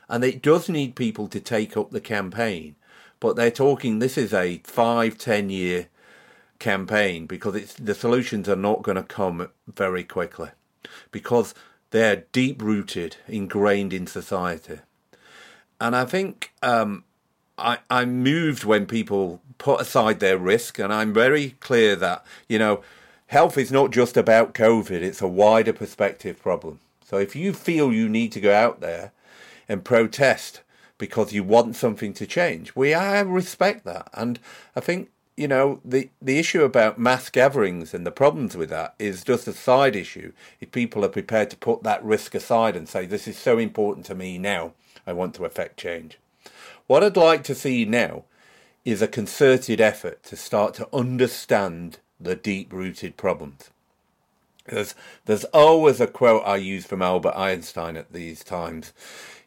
[0.07, 2.75] And it does need people to take up the campaign.
[3.19, 5.87] But they're talking this is a five, ten year
[6.59, 10.49] campaign because the solutions are not going to come very quickly
[11.11, 11.55] because
[11.91, 14.79] they're deep rooted, ingrained in society.
[15.79, 17.05] And I think um,
[17.63, 22.59] I, I'm moved when people put aside their risk, and I'm very clear that, you
[22.59, 22.83] know,
[23.27, 26.79] health is not just about COVID, it's a wider perspective problem.
[27.05, 29.11] So if you feel you need to go out there
[29.69, 30.61] and protest
[30.97, 34.09] because you want something to change, we I respect that.
[34.13, 34.39] And
[34.75, 38.95] I think, you know, the, the issue about mass gatherings and the problems with that
[38.99, 40.33] is just a side issue.
[40.59, 44.05] If people are prepared to put that risk aside and say, this is so important
[44.07, 44.73] to me now,
[45.07, 46.19] I want to affect change.
[46.87, 48.25] What I'd like to see now
[48.83, 53.69] is a concerted effort to start to understand the deep rooted problems.
[54.65, 58.93] There's, there's always a quote I use from Albert Einstein at these times.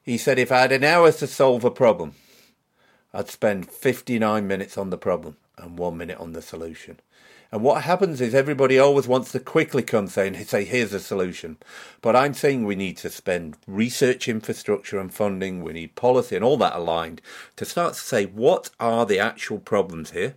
[0.02, 2.14] He said, If I had an hour to solve a problem,
[3.12, 7.00] I'd spend 59 minutes on the problem and one minute on the solution.
[7.52, 11.00] And what happens is everybody always wants to quickly come say and say, here's a
[11.00, 11.58] solution.
[12.00, 16.44] But I'm saying we need to spend research infrastructure and funding, we need policy and
[16.44, 17.22] all that aligned
[17.56, 20.36] to start to say, what are the actual problems here?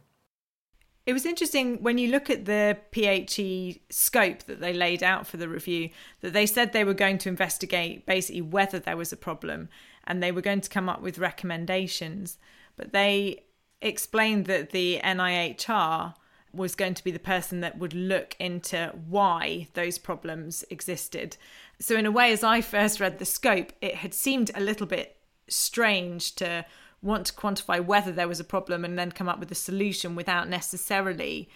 [1.06, 5.38] It was interesting when you look at the PHE scope that they laid out for
[5.38, 5.90] the review,
[6.22, 9.70] that they said they were going to investigate basically whether there was a problem
[10.06, 12.38] and they were going to come up with recommendations.
[12.78, 13.46] But they
[13.82, 16.14] explained that the NIHR
[16.54, 21.38] was going to be the person that would look into why those problems existed.
[21.80, 24.88] So, in a way, as I first read the scope, it had seemed a little
[24.88, 26.66] bit strange to
[27.02, 30.16] want to quantify whether there was a problem and then come up with a solution
[30.16, 31.50] without necessarily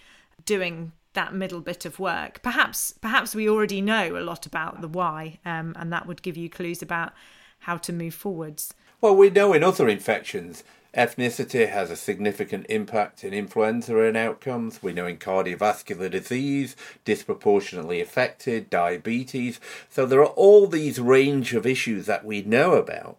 [0.45, 2.41] doing that middle bit of work.
[2.41, 6.37] Perhaps perhaps we already know a lot about the why, um, and that would give
[6.37, 7.13] you clues about
[7.59, 8.73] how to move forwards.
[8.99, 10.63] Well, we know in other infections,
[10.95, 14.83] ethnicity has a significant impact in influenza and outcomes.
[14.83, 19.59] We know in cardiovascular disease, disproportionately affected, diabetes.
[19.89, 23.17] So there are all these range of issues that we know about.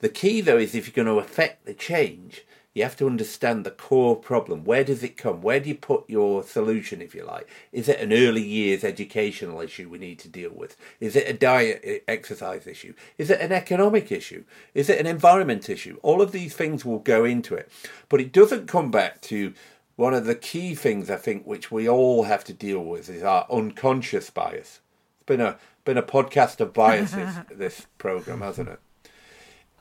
[0.00, 2.44] The key, though, is if you're going to affect the change,
[2.76, 4.62] you have to understand the core problem.
[4.62, 5.40] Where does it come?
[5.40, 7.48] Where do you put your solution, if you like?
[7.72, 10.76] Is it an early years educational issue we need to deal with?
[11.00, 12.92] Is it a diet exercise issue?
[13.16, 14.44] Is it an economic issue?
[14.74, 15.98] Is it an environment issue?
[16.02, 17.72] All of these things will go into it.
[18.10, 19.54] But it doesn't come back to
[19.96, 23.22] one of the key things I think which we all have to deal with is
[23.22, 24.80] our unconscious bias.
[25.14, 28.80] It's been a been a podcast of biases this program, hasn't it?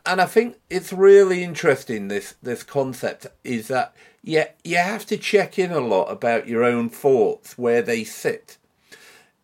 [0.05, 2.07] And I think it's really interesting.
[2.07, 6.63] This this concept is that yeah, you have to check in a lot about your
[6.63, 8.57] own thoughts, where they sit,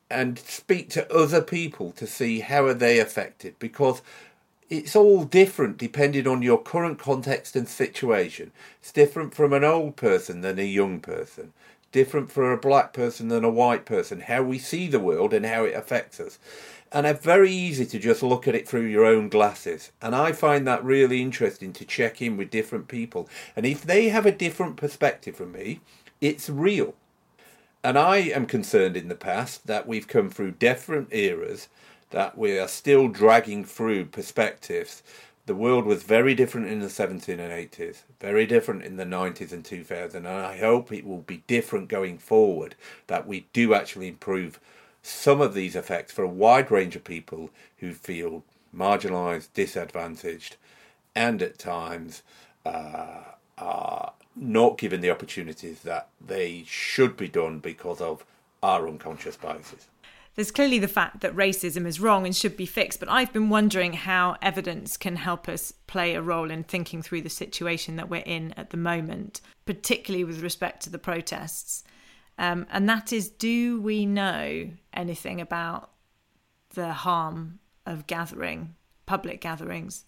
[0.09, 4.01] and speak to other people to see how are they affected because
[4.70, 8.51] it's all different depending on your current context and situation.
[8.80, 11.53] It's different from an old person than a young person.
[11.91, 14.22] Different for a black person than a white person.
[14.22, 16.39] How we see the world and how it affects us
[16.91, 19.91] and it's very easy to just look at it through your own glasses.
[20.01, 23.29] And I find that really interesting to check in with different people.
[23.55, 25.79] And if they have a different perspective from me,
[26.19, 26.93] it's real.
[27.83, 31.67] And I am concerned in the past that we've come through different eras,
[32.11, 35.01] that we are still dragging through perspectives.
[35.47, 39.51] The world was very different in the 70s and 80s, very different in the 90s
[39.51, 42.75] and 2000s, and I hope it will be different going forward,
[43.07, 44.59] that we do actually improve
[45.02, 48.43] some of these effects for a wide range of people who feel
[48.76, 50.56] marginalised, disadvantaged,
[51.16, 52.22] and at times
[52.66, 53.24] uh,
[53.58, 58.26] are not given the opportunities that they should be done because of
[58.64, 59.88] our unconscious biases.
[60.36, 63.49] There's clearly the fact that racism is wrong and should be fixed, but I've been
[63.49, 68.10] wondering how evidence can help us play a role in thinking through the situation that
[68.10, 71.84] we're in at the moment, particularly with respect to the protests.
[72.41, 75.91] Um, and that is do we know anything about
[76.73, 78.73] the harm of gathering,
[79.05, 80.05] public gatherings?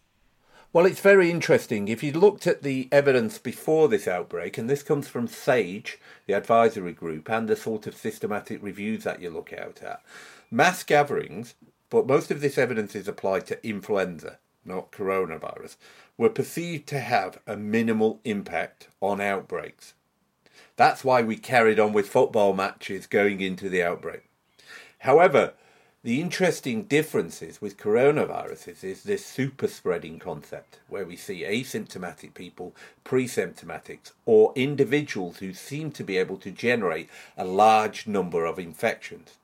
[0.73, 1.87] Well, it's very interesting.
[1.87, 6.33] If you looked at the evidence before this outbreak, and this comes from SAGE, the
[6.33, 10.01] advisory group, and the sort of systematic reviews that you look out at,
[10.49, 11.53] mass gatherings,
[11.91, 15.75] but most of this evidence is applied to influenza, not coronavirus,
[16.17, 19.93] were perceived to have a minimal impact on outbreaks.
[20.75, 24.23] That's why we carried on with football matches going into the outbreak.
[24.99, 25.53] However,
[26.03, 32.75] the interesting differences with coronaviruses is this super spreading concept, where we see asymptomatic people,
[33.05, 39.37] pre-symptomatics, or individuals who seem to be able to generate a large number of infections.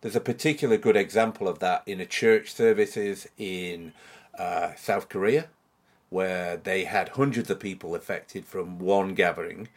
[0.00, 3.92] There's a particular good example of that in a church services in
[4.38, 5.48] uh, South Korea,
[6.10, 9.68] where they had hundreds of people affected from one gathering.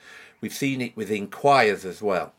[0.42, 2.34] We've seen it within choirs as well.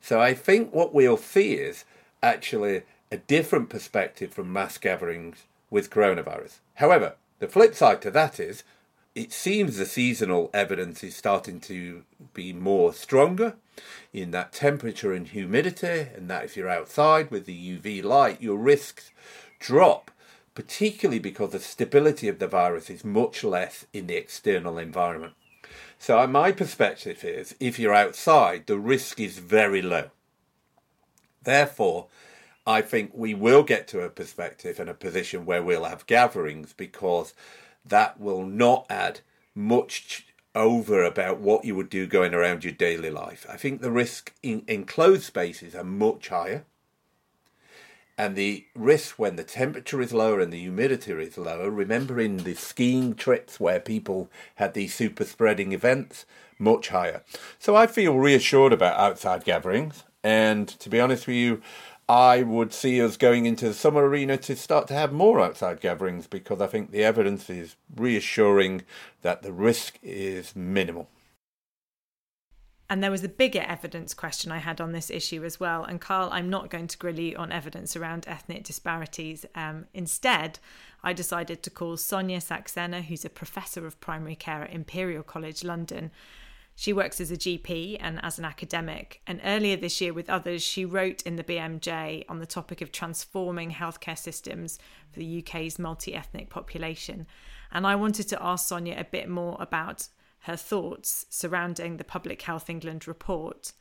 [0.00, 1.84] So I think what we'll see is
[2.22, 6.58] actually a different perspective from mass gatherings with coronavirus.
[6.74, 8.62] However, the flip side to that is
[9.14, 12.04] it seems the seasonal evidence is starting to
[12.34, 13.54] be more stronger
[14.12, 18.56] in that temperature and humidity, and that if you're outside with the UV light, your
[18.56, 19.10] risks
[19.58, 20.10] drop,
[20.58, 25.32] particularly because the stability of the virus is much less in the external environment.
[26.00, 30.10] So, uh, my perspective is if you're outside, the risk is very low.
[31.44, 32.08] Therefore,
[32.66, 36.74] I think we will get to a perspective and a position where we'll have gatherings
[36.76, 37.34] because
[37.84, 39.20] that will not add
[39.54, 43.46] much over about what you would do going around your daily life.
[43.48, 46.64] I think the risk in enclosed spaces are much higher.
[48.18, 52.54] And the risk when the temperature is lower and the humidity is lower, remembering the
[52.54, 56.26] skiing trips where people had these super spreading events,
[56.58, 57.22] much higher.
[57.60, 60.02] So I feel reassured about outside gatherings.
[60.24, 61.62] And to be honest with you,
[62.08, 65.80] I would see us going into the summer arena to start to have more outside
[65.80, 68.82] gatherings because I think the evidence is reassuring
[69.22, 71.08] that the risk is minimal.
[72.90, 75.84] And there was a bigger evidence question I had on this issue as well.
[75.84, 79.44] And Carl, I'm not going to grill you on evidence around ethnic disparities.
[79.54, 80.58] Um, instead,
[81.02, 85.64] I decided to call Sonia Saxena, who's a professor of primary care at Imperial College
[85.64, 86.10] London,
[86.78, 89.20] she works as a GP and as an academic.
[89.26, 92.92] And earlier this year, with others, she wrote in the BMJ on the topic of
[92.92, 94.78] transforming healthcare systems
[95.10, 97.26] for the UK's multi ethnic population.
[97.72, 100.06] And I wanted to ask Sonia a bit more about
[100.40, 103.72] her thoughts surrounding the Public Health England report.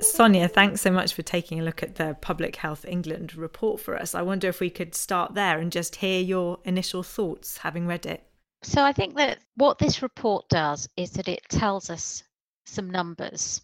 [0.00, 3.96] Sonia, thanks so much for taking a look at the Public Health England report for
[3.96, 4.14] us.
[4.14, 8.06] I wonder if we could start there and just hear your initial thoughts having read
[8.06, 8.24] it.
[8.62, 12.22] So I think that what this report does is that it tells us
[12.66, 13.62] some numbers.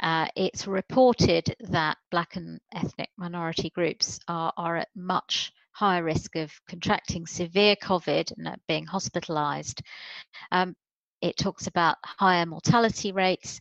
[0.00, 6.36] Uh, it's reported that Black and ethnic minority groups are, are at much higher risk
[6.36, 9.82] of contracting severe COVID and being hospitalized.
[10.50, 10.74] Um,
[11.20, 13.60] it talks about higher mortality rates,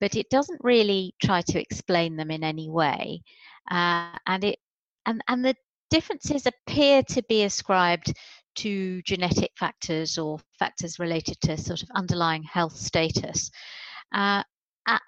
[0.00, 3.22] but it doesn't really try to explain them in any way.
[3.70, 4.58] Uh, and it
[5.06, 5.54] and, and the
[5.90, 8.12] differences appear to be ascribed
[8.56, 13.50] to genetic factors or factors related to sort of underlying health status.
[14.12, 14.42] Uh,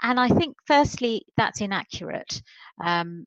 [0.03, 2.41] and I think, firstly, that's inaccurate.
[2.83, 3.27] Um,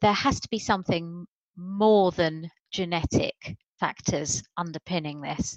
[0.00, 1.26] there has to be something
[1.56, 5.56] more than genetic factors underpinning this.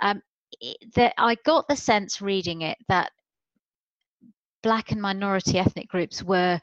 [0.00, 0.22] Um,
[0.94, 3.10] that I got the sense reading it that
[4.62, 6.60] black and minority ethnic groups were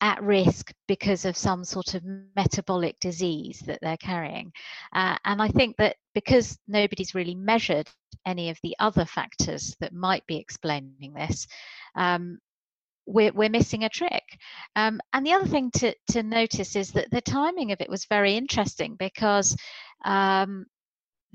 [0.00, 2.02] at risk because of some sort of
[2.36, 4.52] metabolic disease that they're carrying.
[4.94, 7.88] Uh, and I think that because nobody's really measured
[8.26, 11.46] any of the other factors that might be explaining this,
[11.96, 12.38] um,
[13.06, 14.24] we're, we're missing a trick.
[14.76, 18.06] Um, and the other thing to, to notice is that the timing of it was
[18.06, 19.56] very interesting because
[20.04, 20.66] um,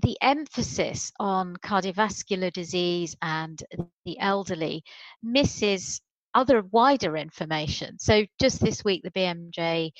[0.02, 3.62] the emphasis on cardiovascular disease and
[4.06, 4.84] the elderly
[5.22, 6.02] misses
[6.36, 7.98] other wider information.
[8.00, 9.92] So just this week, the BMJ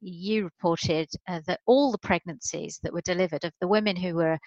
[0.00, 4.38] you reported uh, that all the pregnancies that were delivered of the women who were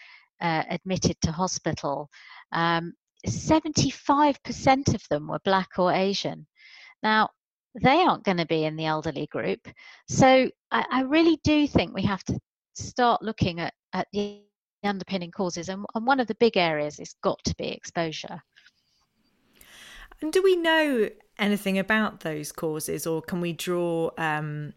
[0.41, 2.09] uh, admitted to hospital,
[2.51, 2.93] um,
[3.27, 6.45] 75% of them were black or Asian.
[7.03, 7.29] Now,
[7.81, 9.67] they aren't going to be in the elderly group.
[10.07, 12.39] So I, I, really do think we have to
[12.75, 14.41] start looking at, at the
[14.83, 15.69] underpinning causes.
[15.69, 18.41] And, and one of the big areas is got to be exposure.
[20.21, 24.73] And do we know anything about those causes, or can we draw um,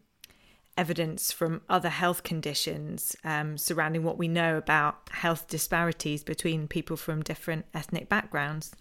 [0.77, 6.97] evidence from other health conditions um, surrounding what we know about health disparities between people
[6.97, 8.75] from different ethnic backgrounds?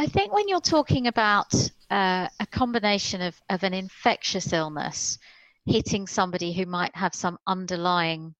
[0.00, 1.52] I think when you're talking about
[1.90, 5.18] uh, a combination of, of an infectious illness
[5.66, 8.34] hitting somebody who might have some underlying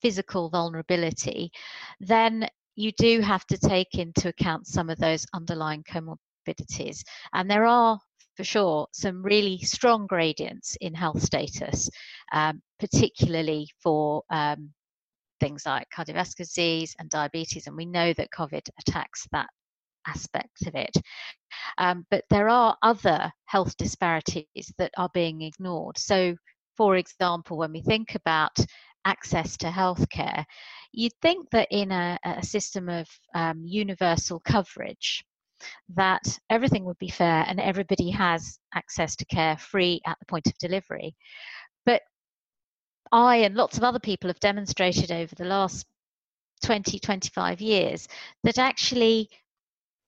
[0.00, 1.52] physical vulnerability,
[2.00, 7.02] then you do have to take into account some of those underlying comorbidities.
[7.34, 7.98] And there are
[8.34, 11.90] for sure some really strong gradients in health status,
[12.32, 14.72] um, particularly for um,
[15.38, 17.66] things like cardiovascular disease and diabetes.
[17.66, 19.50] And we know that COVID attacks that
[20.06, 20.96] aspect of it.
[21.78, 25.98] Um, but there are other health disparities that are being ignored.
[25.98, 26.36] So,
[26.76, 28.56] for example, when we think about
[29.04, 30.44] access to healthcare,
[30.92, 35.24] you'd think that in a, a system of um, universal coverage,
[35.94, 40.46] that everything would be fair and everybody has access to care free at the point
[40.46, 41.14] of delivery.
[41.86, 42.02] But
[43.12, 45.86] I and lots of other people have demonstrated over the last
[46.62, 48.08] 20, 25 years
[48.42, 49.28] that actually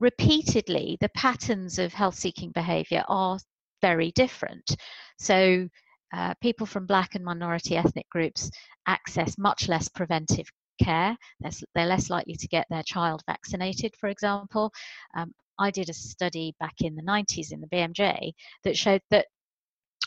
[0.00, 3.38] repeatedly the patterns of health seeking behavior are
[3.82, 4.76] very different.
[5.18, 5.68] So
[6.12, 8.50] uh, people from black and minority ethnic groups
[8.86, 10.48] access much less preventive
[10.82, 11.16] care.
[11.40, 14.72] They're, they're less likely to get their child vaccinated, for example.
[15.16, 18.32] Um, I did a study back in the 90s in the BMJ
[18.64, 19.26] that showed that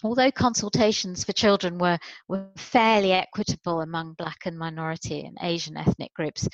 [0.03, 1.97] although consultations for children were,
[2.27, 6.47] were fairly equitable among black and minority and Asian ethnic groups,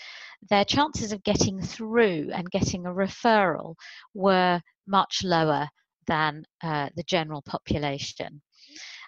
[0.50, 3.76] their chances of getting through and getting a referral
[4.14, 5.68] were much lower
[6.08, 8.42] than uh, the general population.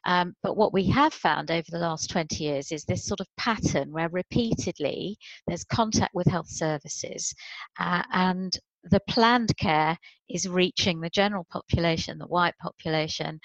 [0.05, 3.27] Um, but what we have found over the last 20 years is this sort of
[3.35, 5.17] pattern where repeatedly
[5.47, 7.33] there's contact with health services
[7.79, 9.97] uh, and the planned care
[10.29, 13.39] is reaching the general population, the white population,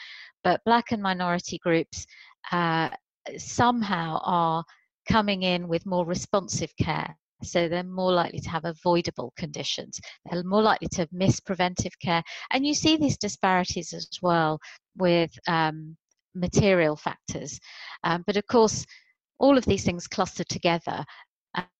[0.44, 2.06] but black and minority groups
[2.50, 2.88] uh,
[3.36, 4.64] somehow are
[5.08, 7.16] coming in with more responsive care.
[7.42, 10.00] So they're more likely to have avoidable conditions.
[10.30, 12.22] They're more likely to miss preventive care.
[12.52, 14.60] And you see these disparities as well
[14.96, 15.96] with um,
[16.34, 17.58] material factors.
[18.04, 18.86] Um, but of course,
[19.38, 21.04] all of these things cluster together.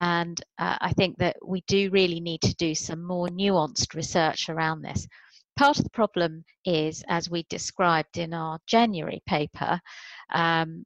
[0.01, 4.49] And uh, I think that we do really need to do some more nuanced research
[4.49, 5.07] around this.
[5.55, 9.79] Part of the problem is, as we described in our January paper,
[10.33, 10.85] um,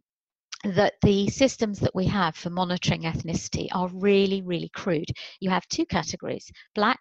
[0.63, 5.09] that the systems that we have for monitoring ethnicity are really, really crude.
[5.39, 6.99] You have two categories black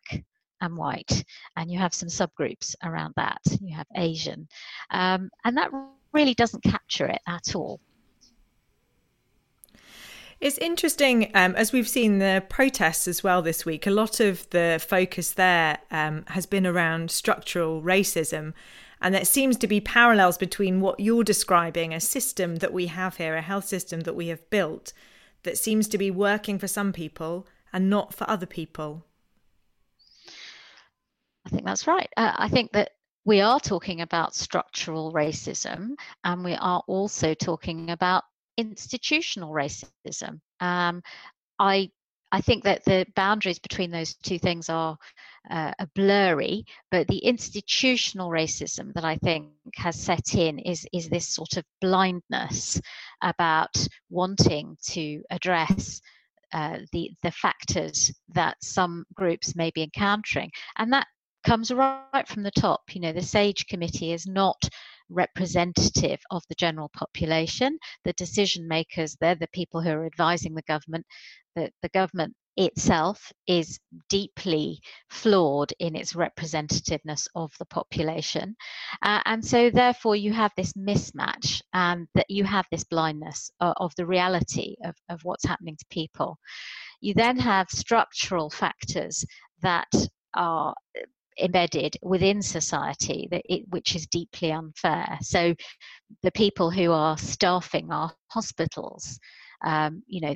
[0.60, 1.24] and white,
[1.56, 3.40] and you have some subgroups around that.
[3.60, 4.46] You have Asian,
[4.90, 5.70] um, and that
[6.12, 7.80] really doesn't capture it at all.
[10.38, 14.48] It's interesting, um, as we've seen the protests as well this week, a lot of
[14.50, 18.52] the focus there um, has been around structural racism.
[19.00, 23.16] And there seems to be parallels between what you're describing, a system that we have
[23.16, 24.92] here, a health system that we have built,
[25.42, 29.04] that seems to be working for some people and not for other people.
[31.46, 32.08] I think that's right.
[32.16, 32.90] Uh, I think that
[33.24, 38.24] we are talking about structural racism and we are also talking about
[38.56, 40.40] institutional racism.
[40.60, 41.02] Um,
[41.58, 41.90] I
[42.32, 44.98] I think that the boundaries between those two things are,
[45.48, 51.28] uh, blurry, but the institutional racism that I think has set in is is this
[51.28, 52.80] sort of blindness
[53.22, 53.76] about
[54.10, 56.00] wanting to address
[56.52, 61.06] uh, the the factors that some groups may be encountering, and that
[61.46, 62.82] comes right from the top.
[62.90, 64.68] You know, the SAGE committee is not
[65.08, 67.78] representative of the general population.
[68.04, 71.06] The decision makers, they're the people who are advising the government.
[71.54, 73.78] The, the government itself is
[74.08, 78.56] deeply flawed in its representativeness of the population.
[79.02, 83.74] Uh, and so, therefore, you have this mismatch and that you have this blindness of,
[83.76, 86.38] of the reality of, of what's happening to people.
[87.00, 89.24] You then have structural factors
[89.62, 89.88] that
[90.34, 90.74] are
[91.40, 95.18] embedded within society that it, which is deeply unfair.
[95.22, 95.54] So
[96.22, 99.18] the people who are staffing our hospitals,
[99.64, 100.34] um, you know,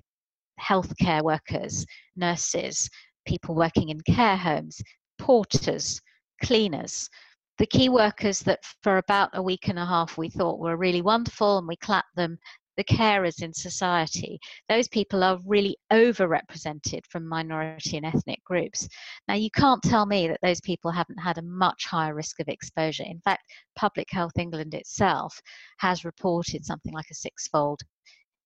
[0.61, 1.87] healthcare workers,
[2.17, 2.89] nurses,
[3.27, 4.81] people working in care homes,
[5.19, 6.01] porters,
[6.43, 7.09] cleaners,
[7.61, 11.03] the key workers that for about a week and a half we thought were really
[11.03, 12.39] wonderful and we clapped them
[12.77, 18.89] the carers in society, those people are really overrepresented from minority and ethnic groups.
[19.29, 22.49] Now, you can't tell me that those people haven't had a much higher risk of
[22.49, 23.05] exposure.
[23.07, 23.43] In fact,
[23.77, 25.39] Public Health England itself
[25.79, 27.81] has reported something like a six-fold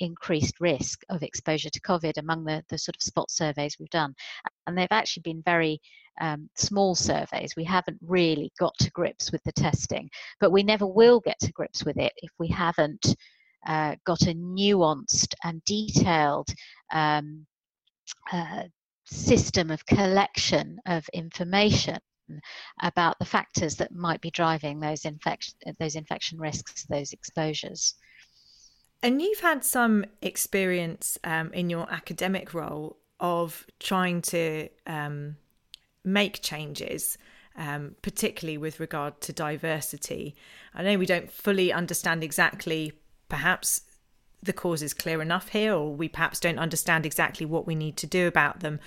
[0.01, 4.15] increased risk of exposure to COVID among the, the sort of spot surveys we've done.
[4.67, 5.81] And they've actually been very
[6.21, 7.55] um, small surveys.
[7.57, 10.11] We haven't really got to grips with the testing,
[10.41, 13.15] but we never will get to grips with it if we haven't
[13.67, 16.49] uh, got a nuanced and detailed
[16.93, 17.47] um,
[18.33, 18.65] uh,
[19.05, 21.99] system of collection of information
[22.83, 27.95] about the factors that might be driving those infection those infection risks, those exposures.
[29.03, 35.37] And you've had some experience um, in your academic role of trying to um,
[36.05, 37.19] make changes,
[37.57, 40.35] um, particularly with regard to diversity.
[40.75, 42.93] I know we don't fully understand exactly,
[43.35, 43.81] perhaps
[44.41, 47.97] the cause is clear enough here, or we perhaps don't understand exactly what we need
[47.97, 48.79] to do about them.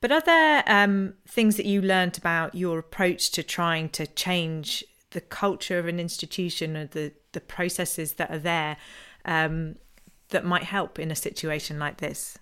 [0.00, 4.84] But are there um, things that you learned about your approach to trying to change
[5.10, 8.76] the culture of an institution or the, the processes that are there
[9.24, 9.74] um,
[10.28, 12.38] that might help in a situation like this?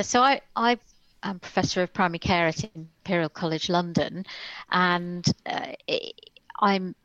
[0.00, 0.76] So I, I
[1.22, 4.26] am professor of primary care at Imperial College London,
[4.72, 5.72] and uh,
[6.58, 6.96] I'm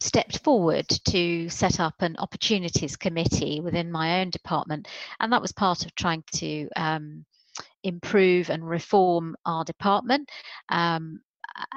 [0.00, 4.88] stepped forward to set up an opportunities committee within my own department,
[5.20, 7.24] and that was part of trying to um,
[7.82, 10.28] improve and reform our department.
[10.68, 11.20] Um,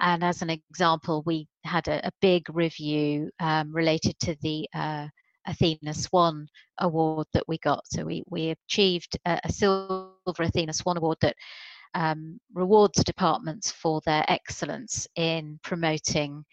[0.01, 5.07] and as an example, we had a, a big review um, related to the uh,
[5.45, 6.47] Athena Swan
[6.79, 7.85] award that we got.
[7.87, 11.35] So we, we achieved a, a silver Athena Swan award that
[11.93, 16.43] um, rewards departments for their excellence in promoting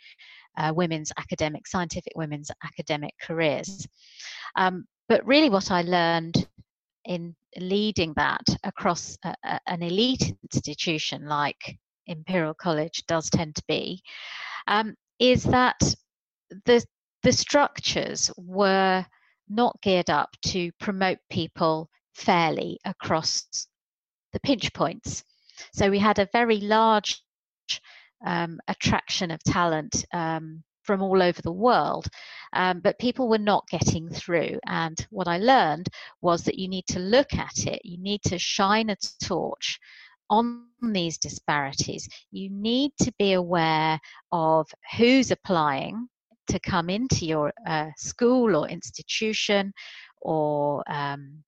[0.56, 3.86] uh, women's academic, scientific women's academic careers.
[4.56, 6.46] Um, but really, what I learned
[7.04, 13.62] in leading that across a, a, an elite institution like Imperial College does tend to
[13.68, 14.02] be,
[14.66, 15.78] um, is that
[16.66, 16.84] the
[17.22, 19.04] the structures were
[19.48, 23.66] not geared up to promote people fairly across
[24.32, 25.24] the pinch points.
[25.72, 27.23] So we had a very large
[28.24, 32.08] um, attraction of talent um, from all over the world,
[32.52, 34.58] um, but people were not getting through.
[34.66, 35.88] And what I learned
[36.20, 39.78] was that you need to look at it, you need to shine a torch
[40.30, 42.08] on these disparities.
[42.30, 44.00] You need to be aware
[44.32, 44.66] of
[44.96, 46.08] who's applying
[46.48, 49.72] to come into your uh, school or institution
[50.20, 51.42] or um,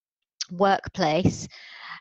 [0.51, 1.49] workplace,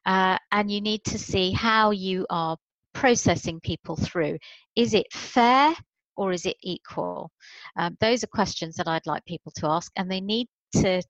[0.06, 2.58] uh, and you need to see how you are
[2.96, 4.38] processing people through.
[4.76, 5.76] Is it fair
[6.18, 7.30] or is it equal?
[7.78, 11.04] Um, those are questions that I'd like people to ask, and they need to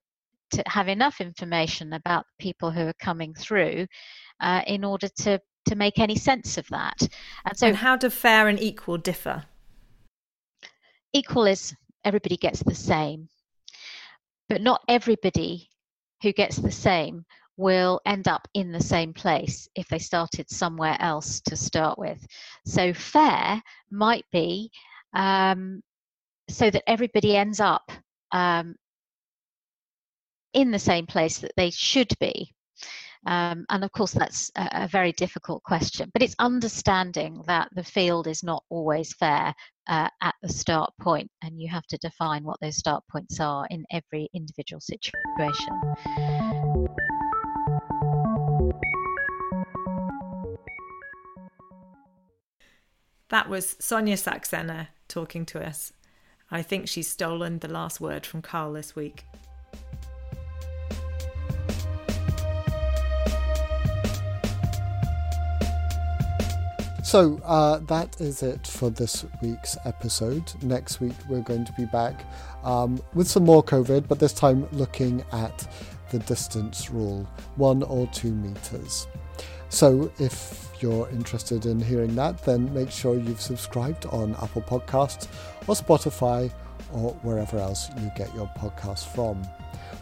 [0.51, 3.87] to have enough information about the people who are coming through
[4.41, 6.99] uh, in order to to make any sense of that.
[7.45, 9.45] And so, and how do fair and equal differ?
[11.15, 11.73] equal is
[12.03, 13.29] everybody gets the same.
[14.49, 15.69] But not everybody
[16.21, 17.25] who gets the same
[17.57, 22.25] will end up in the same place if they started somewhere else to start with.
[22.65, 24.71] So, fair might be
[25.13, 25.81] um,
[26.49, 27.91] so that everybody ends up
[28.31, 28.75] um,
[30.53, 32.51] in the same place that they should be.
[33.27, 37.83] Um, and of course, that's a, a, very difficult question, but it's understanding that the
[37.83, 39.51] field is not always fair
[39.87, 43.65] uh, at the start point, and you have to define what those start points are
[43.71, 45.73] in every individual situation.
[53.29, 55.91] That was Sonia Saxena talking to us.
[56.51, 59.25] I think she's stolen the last word from Carl this week.
[67.03, 70.51] So uh, that is it for this week's episode.
[70.61, 72.25] Next week we're going to be back
[72.63, 75.67] um, with some more COVID, but this time looking at
[76.11, 79.07] the distance rule one or two meters.
[79.75, 85.27] So if you're interested in hearing that, then make sure you've subscribed on Apple Podcasts
[85.67, 86.49] or Spotify
[86.93, 89.45] or wherever else you get your podcasts from.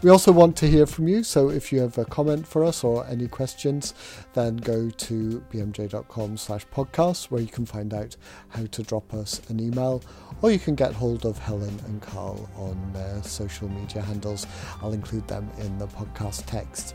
[0.00, 2.84] We also want to hear from you, so if you have a comment for us
[2.84, 3.94] or any questions,
[4.32, 8.14] then go to bmj.com slash podcast where you can find out
[8.50, 10.04] how to drop us an email
[10.40, 14.46] or you can get hold of Helen and Carl on their social media handles.
[14.80, 16.94] I'll include them in the podcast text.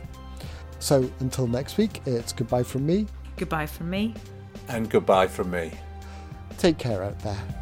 [0.80, 3.06] So until next week, it's goodbye from me.
[3.36, 4.14] Goodbye from me.
[4.68, 5.72] And goodbye from me.
[6.58, 7.59] Take care out there.